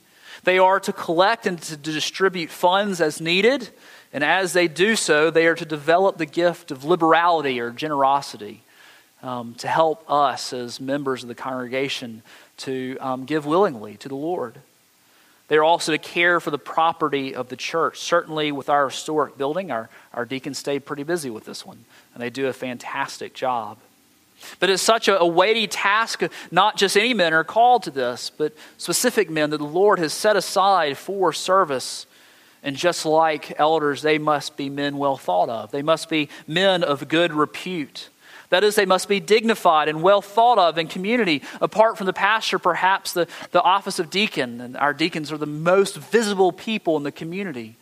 They 0.44 0.58
are 0.58 0.80
to 0.80 0.92
collect 0.92 1.46
and 1.46 1.60
to 1.62 1.76
distribute 1.76 2.50
funds 2.50 3.00
as 3.00 3.20
needed, 3.20 3.70
and 4.16 4.24
as 4.24 4.54
they 4.54 4.66
do 4.66 4.96
so, 4.96 5.30
they 5.30 5.46
are 5.46 5.54
to 5.54 5.66
develop 5.66 6.16
the 6.16 6.24
gift 6.24 6.70
of 6.70 6.86
liberality 6.86 7.60
or 7.60 7.70
generosity 7.70 8.62
um, 9.22 9.54
to 9.56 9.68
help 9.68 10.10
us 10.10 10.54
as 10.54 10.80
members 10.80 11.22
of 11.22 11.28
the 11.28 11.34
congregation 11.34 12.22
to 12.56 12.96
um, 12.98 13.26
give 13.26 13.44
willingly 13.44 13.98
to 13.98 14.08
the 14.08 14.16
Lord. 14.16 14.54
They 15.48 15.58
are 15.58 15.62
also 15.62 15.92
to 15.92 15.98
care 15.98 16.40
for 16.40 16.50
the 16.50 16.56
property 16.56 17.34
of 17.34 17.50
the 17.50 17.56
church. 17.56 17.98
Certainly, 17.98 18.52
with 18.52 18.70
our 18.70 18.88
historic 18.88 19.36
building, 19.36 19.70
our, 19.70 19.90
our 20.14 20.24
deacons 20.24 20.56
stay 20.56 20.78
pretty 20.78 21.02
busy 21.02 21.28
with 21.28 21.44
this 21.44 21.66
one, 21.66 21.84
and 22.14 22.22
they 22.22 22.30
do 22.30 22.46
a 22.46 22.54
fantastic 22.54 23.34
job. 23.34 23.76
But 24.60 24.70
it's 24.70 24.82
such 24.82 25.08
a, 25.08 25.20
a, 25.20 25.26
weighty 25.26 25.66
task. 25.66 26.22
Not 26.50 26.78
just 26.78 26.96
any 26.96 27.12
men 27.12 27.34
are 27.34 27.44
called 27.44 27.82
to 27.82 27.90
this, 27.90 28.30
but 28.30 28.54
specific 28.78 29.28
men 29.28 29.50
that 29.50 29.58
the 29.58 29.64
Lord 29.64 29.98
has 29.98 30.14
set 30.14 30.36
aside 30.36 30.96
for 30.96 31.34
service 31.34 32.06
and 32.66 32.76
just 32.76 33.06
like 33.06 33.58
elders, 33.60 34.02
they 34.02 34.18
must 34.18 34.56
be 34.56 34.68
men 34.68 34.98
well 34.98 35.16
thought 35.16 35.48
of. 35.48 35.70
They 35.70 35.82
must 35.82 36.10
be 36.10 36.28
men 36.48 36.82
of 36.82 37.06
good 37.06 37.32
repute. 37.32 38.08
That 38.48 38.64
is, 38.64 38.74
they 38.74 38.86
must 38.86 39.08
be 39.08 39.20
dignified 39.20 39.88
and 39.88 40.02
well 40.02 40.20
thought 40.20 40.58
of 40.58 40.76
in 40.76 40.88
community. 40.88 41.42
Apart 41.60 41.96
from 41.96 42.06
the 42.06 42.12
pastor, 42.12 42.58
perhaps 42.58 43.12
the, 43.12 43.28
the 43.52 43.62
office 43.62 44.00
of 44.00 44.10
deacon, 44.10 44.60
and 44.60 44.76
our 44.76 44.92
deacons 44.92 45.30
are 45.30 45.38
the 45.38 45.46
most 45.46 45.96
visible 45.96 46.50
people 46.50 46.96
in 46.96 47.04
the 47.04 47.12
community. 47.12 47.76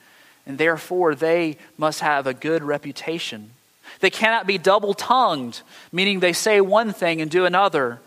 And 0.45 0.59
therefore, 0.59 1.15
they 1.15 1.57
must 1.79 2.01
have 2.01 2.27
a 2.27 2.35
good 2.35 2.63
reputation. 2.63 3.53
They 4.01 4.11
cannot 4.11 4.47
be 4.47 4.59
double 4.59 4.93
tongued, 4.93 5.63
meaning 5.93 6.21
they 6.21 6.35
say 6.35 6.61
one 6.61 6.93
thing 6.93 7.23
and 7.23 7.31
do 7.31 7.47
another. 7.47 8.01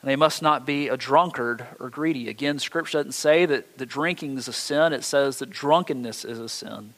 And 0.00 0.10
they 0.10 0.16
must 0.16 0.42
not 0.42 0.64
be 0.64 0.88
a 0.88 0.96
drunkard 0.96 1.66
or 1.80 1.90
greedy. 1.90 2.28
Again, 2.28 2.58
Scripture 2.58 2.98
doesn't 2.98 3.12
say 3.12 3.46
that 3.46 3.78
the 3.78 3.86
drinking 3.86 4.38
is 4.38 4.46
a 4.46 4.52
sin, 4.52 4.92
it 4.92 5.04
says 5.04 5.38
that 5.38 5.50
drunkenness 5.50 6.24
is 6.24 6.38
a 6.38 6.48
sin. 6.48 6.94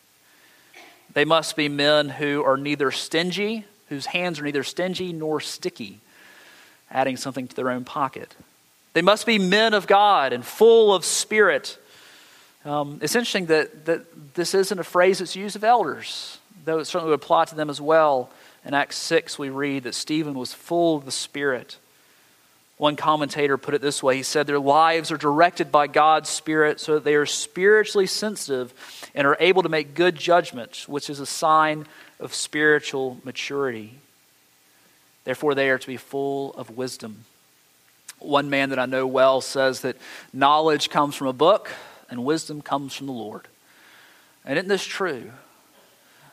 They 1.13 1.25
must 1.25 1.57
be 1.57 1.69
men 1.69 2.11
who 2.11 2.45
are 2.45 2.57
neither 2.57 2.91
stingy, 2.91 3.65
whose 3.89 4.07
hands 4.07 4.39
are 4.39 4.45
neither 4.45 4.63
stingy 4.63 5.13
nor 5.13 5.41
sticky, 5.41 5.99
adding 6.91 7.17
something 7.17 7.49
to 7.49 7.57
their 7.57 7.71
own 7.71 7.85
pocket. 7.85 8.35
They 8.93 9.03
must 9.03 9.27
be 9.27 9.39
men 9.39 9.75
of 9.75 9.87
God 9.87 10.33
and 10.33 10.45
full 10.45 10.95
of 10.95 11.05
spirit. 11.05 11.79
Um, 12.65 12.99
it's 13.03 13.15
interesting 13.15 13.47
that, 13.47 13.87
that 13.87 14.35
this 14.35 14.55
isn't 14.55 14.79
a 14.79 14.85
phrase 14.85 15.19
that's 15.21 15.37
used 15.37 15.57
of 15.57 15.65
elders, 15.65 16.39
though 16.65 16.79
it 16.79 16.85
certainly 16.85 17.11
would 17.11 17.21
apply 17.21 17.47
to 17.47 17.55
them 17.55 17.71
as 17.71 17.81
well. 17.81 18.31
In 18.65 18.75
Acts 18.75 18.97
6, 18.97 19.39
we 19.39 19.49
read 19.49 19.85
that 19.85 19.95
Stephen 19.95 20.35
was 20.35 20.53
full 20.53 20.97
of 20.97 21.05
the 21.05 21.13
Spirit. 21.13 21.79
One 22.81 22.97
commentator 22.97 23.59
put 23.59 23.75
it 23.75 23.83
this 23.83 24.03
way 24.03 24.17
he 24.17 24.23
said, 24.23 24.47
Their 24.47 24.59
lives 24.59 25.13
are 25.13 25.19
directed 25.19 25.71
by 25.71 25.87
God's 25.87 26.31
Spirit 26.31 26.81
so 26.81 26.95
that 26.95 27.05
they 27.05 27.15
are 27.15 27.27
spiritually 27.27 28.07
sensitive 28.07 28.73
and 29.15 29.27
are 29.27 29.37
able 29.39 29.63
to 29.65 29.69
make 29.69 29.95
good 29.95 30.17
judgments, 30.17 30.89
which 30.89 31.11
is 31.11 31.21
a 31.21 31.27
sign 31.27 31.87
of 32.19 32.33
spiritual 32.33 33.19
maturity. 33.23 33.99
Therefore, 35.25 35.55
they 35.55 35.69
are 35.69 35.77
to 35.77 35.87
be 35.87 35.99
full 35.99 36.55
of 36.55 36.75
wisdom. 36.75 37.27
One 38.19 38.49
man 38.49 38.71
that 38.71 38.79
I 38.79 38.87
know 38.87 39.07
well 39.07 39.43
says 39.43 39.83
that 39.83 39.99
knowledge 40.33 40.89
comes 40.89 41.15
from 41.15 41.27
a 41.27 41.35
book 41.35 41.71
and 42.09 42.25
wisdom 42.25 42.63
comes 42.63 42.95
from 42.95 43.09
the 43.09 43.13
Lord. 43.13 43.47
And 44.43 44.57
isn't 44.57 44.69
this 44.69 44.87
true? 44.87 45.33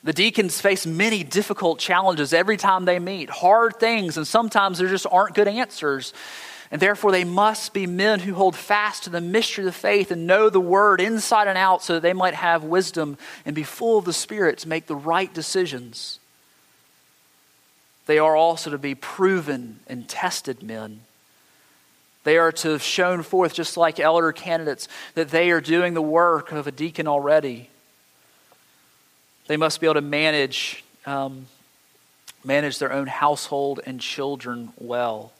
The 0.07 0.13
deacons 0.13 0.61
face 0.61 0.85
many 0.85 1.21
difficult 1.25 1.79
challenges 1.79 2.31
every 2.31 2.55
time 2.55 2.85
they 2.85 2.97
meet, 2.97 3.29
hard 3.29 3.77
things, 3.77 4.15
and 4.15 4.25
sometimes 4.25 4.77
there 4.77 4.87
just 4.87 5.05
aren't 5.11 5.35
good 5.35 5.49
answers. 5.49 6.13
And 6.71 6.81
therefore, 6.81 7.11
they 7.11 7.25
must 7.25 7.73
be 7.73 7.87
men 7.87 8.21
who 8.21 8.33
hold 8.33 8.55
fast 8.55 9.03
to 9.03 9.09
the 9.09 9.19
mystery 9.19 9.63
of 9.63 9.65
the 9.65 9.77
faith 9.77 10.09
and 10.09 10.25
know 10.25 10.49
the 10.49 10.61
word 10.61 11.01
inside 11.01 11.49
and 11.49 11.57
out 11.57 11.83
so 11.83 11.95
that 11.95 12.03
they 12.03 12.13
might 12.13 12.35
have 12.35 12.63
wisdom 12.63 13.17
and 13.45 13.53
be 13.53 13.63
full 13.63 13.97
of 13.97 14.05
the 14.05 14.13
Spirit 14.13 14.59
to 14.59 14.69
make 14.69 14.85
the 14.85 14.95
right 14.95 15.33
decisions. 15.33 16.21
They 18.05 18.17
are 18.17 18.37
also 18.37 18.69
to 18.69 18.77
be 18.77 18.95
proven 18.95 19.81
and 19.87 20.07
tested 20.07 20.63
men. 20.63 21.01
They 22.23 22.37
are 22.37 22.53
to 22.53 22.69
have 22.69 22.81
shown 22.81 23.23
forth, 23.23 23.53
just 23.53 23.75
like 23.75 23.99
elder 23.99 24.31
candidates, 24.31 24.87
that 25.15 25.31
they 25.31 25.51
are 25.51 25.59
doing 25.59 25.95
the 25.95 26.01
work 26.01 26.53
of 26.53 26.65
a 26.65 26.71
deacon 26.71 27.09
already. 27.09 27.69
They 29.47 29.57
must 29.57 29.79
be 29.79 29.87
able 29.87 29.95
to 29.95 30.01
manage, 30.01 30.83
um, 31.05 31.47
manage 32.43 32.79
their 32.79 32.91
own 32.91 33.07
household 33.07 33.79
and 33.85 33.99
children 33.99 34.73
well. 34.77 35.31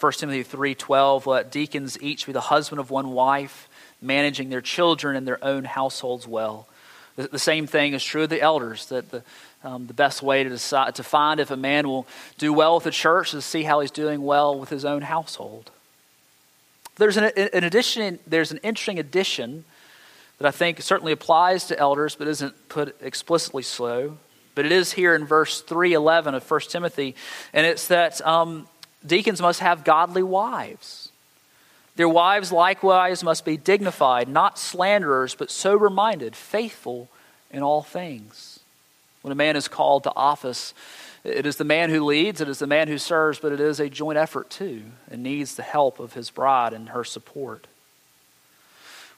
1 0.00 0.12
Timothy 0.12 0.42
3:12 0.42 1.26
let 1.26 1.50
deacons 1.50 2.00
each 2.00 2.26
be 2.26 2.32
the 2.32 2.40
husband 2.40 2.80
of 2.80 2.90
one 2.90 3.10
wife 3.12 3.68
managing 4.00 4.48
their 4.48 4.62
children 4.62 5.14
and 5.16 5.26
their 5.26 5.42
own 5.44 5.64
households 5.64 6.26
well 6.26 6.66
the, 7.16 7.28
the 7.28 7.38
same 7.38 7.66
thing 7.66 7.92
is 7.92 8.02
true 8.02 8.22
of 8.22 8.30
the 8.30 8.40
elders 8.40 8.86
that 8.86 9.10
the, 9.10 9.22
um, 9.62 9.86
the 9.86 9.92
best 9.92 10.22
way 10.22 10.42
to 10.42 10.48
decide 10.48 10.94
to 10.94 11.02
find 11.02 11.38
if 11.38 11.50
a 11.50 11.56
man 11.56 11.86
will 11.86 12.06
do 12.38 12.52
well 12.52 12.76
with 12.76 12.84
the 12.84 12.90
church 12.90 13.34
is 13.34 13.44
to 13.44 13.48
see 13.50 13.62
how 13.64 13.80
he's 13.80 13.90
doing 13.90 14.22
well 14.24 14.58
with 14.58 14.70
his 14.70 14.86
own 14.86 15.02
household 15.02 15.70
there's 16.96 17.18
an, 17.18 17.24
an 17.24 17.64
addition 17.64 18.18
there's 18.26 18.52
an 18.52 18.58
interesting 18.62 18.98
addition 18.98 19.64
that 20.40 20.48
I 20.48 20.50
think 20.50 20.80
certainly 20.80 21.12
applies 21.12 21.66
to 21.66 21.78
elders, 21.78 22.16
but 22.16 22.26
isn't 22.26 22.68
put 22.68 22.96
explicitly 23.02 23.62
so. 23.62 24.16
But 24.54 24.66
it 24.66 24.72
is 24.72 24.92
here 24.92 25.14
in 25.14 25.26
verse 25.26 25.60
311 25.60 26.34
of 26.34 26.50
1 26.50 26.60
Timothy, 26.62 27.14
and 27.52 27.66
it's 27.66 27.86
that 27.88 28.24
um, 28.26 28.66
deacons 29.06 29.40
must 29.40 29.60
have 29.60 29.84
godly 29.84 30.22
wives. 30.22 31.12
Their 31.96 32.08
wives 32.08 32.50
likewise 32.50 33.22
must 33.22 33.44
be 33.44 33.56
dignified, 33.56 34.28
not 34.28 34.58
slanderers, 34.58 35.34
but 35.34 35.50
sober 35.50 35.90
minded, 35.90 36.34
faithful 36.34 37.08
in 37.50 37.62
all 37.62 37.82
things. 37.82 38.60
When 39.22 39.32
a 39.32 39.36
man 39.36 39.56
is 39.56 39.68
called 39.68 40.04
to 40.04 40.12
office 40.16 40.72
it 41.22 41.44
is 41.44 41.56
the 41.56 41.64
man 41.64 41.90
who 41.90 42.04
leads, 42.04 42.40
it 42.40 42.48
is 42.48 42.60
the 42.60 42.66
man 42.66 42.88
who 42.88 42.96
serves, 42.96 43.38
but 43.38 43.52
it 43.52 43.60
is 43.60 43.78
a 43.78 43.90
joint 43.90 44.16
effort 44.16 44.48
too, 44.48 44.84
and 45.10 45.22
needs 45.22 45.54
the 45.54 45.62
help 45.62 46.00
of 46.00 46.14
his 46.14 46.30
bride 46.30 46.72
and 46.72 46.90
her 46.90 47.04
support. 47.04 47.66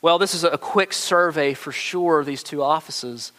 Well, 0.03 0.19
this 0.19 0.35
is 0.35 0.43
a 0.43 0.59
quick 0.59 0.93
survey 0.93 1.55
for 1.55 1.71
sure 1.71 2.19
of 2.19 2.27
these 2.27 2.43
two 2.43 2.61
offices. 2.61 3.31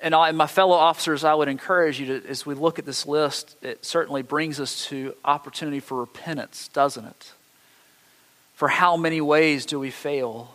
And, 0.00 0.14
I, 0.14 0.30
my 0.30 0.46
fellow 0.46 0.76
officers, 0.76 1.24
I 1.24 1.34
would 1.34 1.48
encourage 1.48 1.98
you 1.98 2.06
to, 2.20 2.28
as 2.28 2.46
we 2.46 2.54
look 2.54 2.78
at 2.78 2.86
this 2.86 3.06
list, 3.06 3.56
it 3.60 3.84
certainly 3.84 4.22
brings 4.22 4.60
us 4.60 4.86
to 4.86 5.16
opportunity 5.24 5.80
for 5.80 5.98
repentance, 5.98 6.68
doesn't 6.68 7.04
it? 7.04 7.32
For 8.54 8.68
how 8.68 8.96
many 8.96 9.20
ways 9.20 9.66
do 9.66 9.80
we 9.80 9.90
fail? 9.90 10.54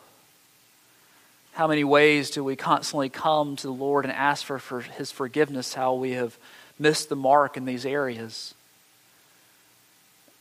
How 1.52 1.68
many 1.68 1.84
ways 1.84 2.30
do 2.30 2.42
we 2.42 2.56
constantly 2.56 3.10
come 3.10 3.58
to 3.58 3.68
the 3.68 3.74
Lord 3.74 4.06
and 4.06 4.14
ask 4.14 4.46
for, 4.46 4.58
for 4.58 4.80
His 4.80 5.12
forgiveness, 5.12 5.74
how 5.74 5.96
we 5.96 6.12
have 6.12 6.38
missed 6.80 7.10
the 7.10 7.18
mark 7.18 7.58
in 7.58 7.66
these 7.66 7.86
areas? 7.86 8.54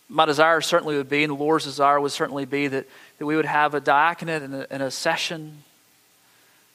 My 0.08 0.24
desire 0.24 0.60
certainly 0.60 0.96
would 0.96 1.08
be, 1.08 1.24
and 1.24 1.30
the 1.30 1.36
Lord's 1.36 1.64
desire 1.64 2.00
would 2.00 2.12
certainly 2.12 2.44
be, 2.44 2.68
that, 2.68 2.86
that 3.18 3.26
we 3.26 3.36
would 3.36 3.44
have 3.44 3.74
a 3.74 3.80
diaconate 3.80 4.42
and 4.42 4.54
a, 4.54 4.72
and 4.72 4.82
a 4.82 4.90
session 4.90 5.64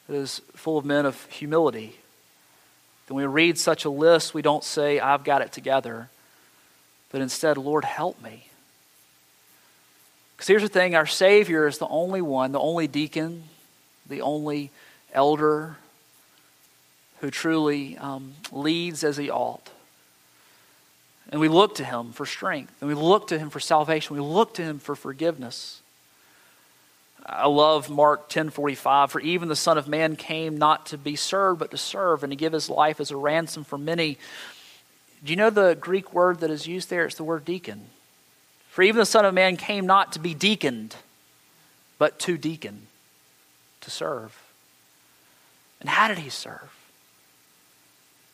that 0.08 0.16
is 0.16 0.42
full 0.56 0.78
of 0.78 0.86
men 0.86 1.06
of 1.06 1.26
humility 1.28 1.96
when 3.12 3.26
we 3.26 3.32
read 3.32 3.58
such 3.58 3.86
a 3.86 3.90
list, 3.90 4.34
we 4.34 4.42
don't 4.42 4.64
say, 4.64 5.00
I've 5.00 5.24
got 5.24 5.42
it 5.42 5.52
together, 5.52 6.10
but 7.12 7.22
instead, 7.22 7.58
Lord, 7.58 7.84
help 7.84 8.22
me. 8.22 8.48
Because 10.36 10.48
here's 10.48 10.62
the 10.62 10.70
thing 10.70 10.96
our 10.96 11.06
Savior 11.06 11.68
is 11.68 11.78
the 11.78 11.88
only 11.88 12.22
one, 12.22 12.52
the 12.52 12.60
only 12.60 12.88
deacon, 12.88 13.44
the 14.08 14.22
only 14.22 14.72
elder 15.14 15.78
who 17.20 17.30
truly 17.30 17.98
um, 17.98 18.34
leads 18.52 19.04
as 19.04 19.18
he 19.18 19.30
ought. 19.30 19.70
And 21.30 21.40
we 21.40 21.48
look 21.48 21.76
to 21.76 21.86
him 21.86 22.12
for 22.12 22.26
strength, 22.26 22.74
and 22.82 22.90
we 22.90 22.96
look 22.96 23.28
to 23.28 23.40
him 23.40 23.50
for 23.50 23.60
salvation, 23.60 24.16
we 24.16 24.22
look 24.22 24.54
to 24.56 24.64
him 24.64 24.80
for 24.80 24.96
forgiveness. 24.96 25.82
I 27.26 27.48
love 27.48 27.90
Mark 27.90 28.30
10:45 28.30 29.12
for 29.12 29.22
even 29.22 29.48
the 29.48 29.56
son 29.56 29.78
of 29.78 29.88
man 29.88 30.16
came 30.16 30.58
not 30.58 30.88
to 30.88 30.98
be 30.98 31.16
served 31.16 31.60
but 31.60 31.72
to 31.72 31.78
serve 31.78 32.24
and 32.24 32.32
to 32.32 32.36
give 32.36 32.54
his 32.54 32.70
life 32.70 33.00
as 33.00 33.12
a 33.12 33.18
ransom 33.18 33.64
for 33.64 33.78
many. 33.78 34.18
Do 35.24 35.32
you 35.32 35.36
know 35.36 35.52
the 35.52 35.76
Greek 35.80 36.14
word 36.14 36.40
that 36.40 36.50
is 36.50 36.66
used 36.66 36.90
there? 36.90 37.06
It's 37.06 37.16
the 37.16 37.24
word 37.24 37.46
deacon. 37.46 37.90
For 38.70 38.82
even 38.82 38.98
the 39.00 39.06
son 39.06 39.26
of 39.26 39.34
man 39.34 39.56
came 39.56 39.86
not 39.86 40.14
to 40.14 40.20
be 40.20 40.34
deaconed 40.34 40.96
but 42.00 42.18
to 42.18 42.36
deacon, 42.36 42.88
to 43.82 43.92
serve. 43.92 44.36
And 45.80 45.88
how 45.88 46.08
did 46.08 46.18
he 46.18 46.30
serve? 46.30 46.74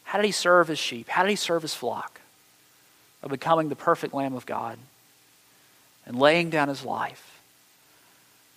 How 0.03 0.17
did 0.17 0.25
he 0.25 0.31
serve 0.31 0.69
his 0.69 0.79
sheep? 0.79 1.09
How 1.09 1.23
did 1.23 1.31
he 1.31 1.35
serve 1.35 1.63
his 1.63 1.73
flock? 1.73 2.21
Of 3.23 3.31
becoming 3.31 3.69
the 3.69 3.75
perfect 3.75 4.13
lamb 4.13 4.35
of 4.35 4.45
God 4.45 4.77
and 6.05 6.17
laying 6.17 6.49
down 6.49 6.69
his 6.69 6.85
life 6.85 7.37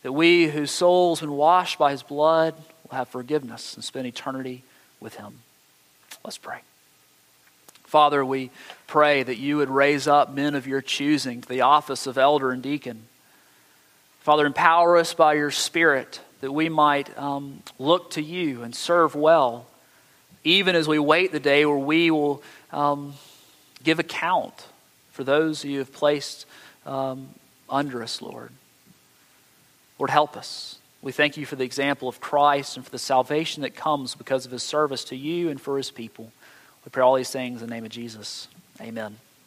that 0.02 0.12
we 0.12 0.46
whose 0.48 0.70
souls 0.70 1.20
been 1.20 1.32
washed 1.32 1.78
by 1.78 1.90
his 1.90 2.02
blood 2.02 2.54
will 2.88 2.96
have 2.96 3.08
forgiveness 3.08 3.74
and 3.74 3.84
spend 3.84 4.06
eternity 4.06 4.62
with 4.98 5.16
him. 5.16 5.40
Let's 6.24 6.38
pray. 6.38 6.58
Father, 7.84 8.24
we 8.24 8.50
pray 8.86 9.22
that 9.22 9.36
you 9.36 9.56
would 9.56 9.68
raise 9.68 10.06
up 10.06 10.32
men 10.32 10.54
of 10.54 10.66
your 10.66 10.80
choosing 10.80 11.40
to 11.40 11.48
the 11.48 11.62
office 11.62 12.06
of 12.06 12.16
elder 12.16 12.50
and 12.52 12.62
deacon. 12.62 13.02
Father, 14.20 14.46
empower 14.46 14.96
us 14.96 15.12
by 15.12 15.34
your 15.34 15.50
Spirit 15.50 16.20
that 16.40 16.52
we 16.52 16.68
might 16.68 17.16
um, 17.18 17.62
look 17.78 18.10
to 18.12 18.22
you 18.22 18.62
and 18.62 18.74
serve 18.74 19.14
well, 19.14 19.66
even 20.44 20.76
as 20.76 20.86
we 20.86 20.98
wait 20.98 21.32
the 21.32 21.40
day 21.40 21.66
where 21.66 21.76
we 21.76 22.10
will 22.10 22.42
um, 22.72 23.14
give 23.82 23.98
account 23.98 24.66
for 25.12 25.24
those 25.24 25.64
you 25.64 25.78
have 25.78 25.92
placed 25.92 26.46
um, 26.86 27.28
under 27.68 28.02
us, 28.02 28.22
Lord. 28.22 28.50
Lord, 29.98 30.10
help 30.10 30.36
us. 30.36 30.78
We 31.02 31.12
thank 31.12 31.36
you 31.36 31.46
for 31.46 31.56
the 31.56 31.64
example 31.64 32.08
of 32.08 32.20
Christ 32.20 32.76
and 32.76 32.84
for 32.84 32.90
the 32.90 32.98
salvation 32.98 33.62
that 33.62 33.74
comes 33.74 34.14
because 34.14 34.44
of 34.44 34.52
his 34.52 34.62
service 34.62 35.04
to 35.04 35.16
you 35.16 35.48
and 35.48 35.60
for 35.60 35.76
his 35.76 35.90
people. 35.90 36.32
We 36.84 36.90
pray 36.90 37.02
all 37.02 37.14
these 37.14 37.30
things 37.30 37.62
in 37.62 37.68
the 37.68 37.74
name 37.74 37.84
of 37.84 37.90
Jesus. 37.90 38.48
Amen. 38.80 39.16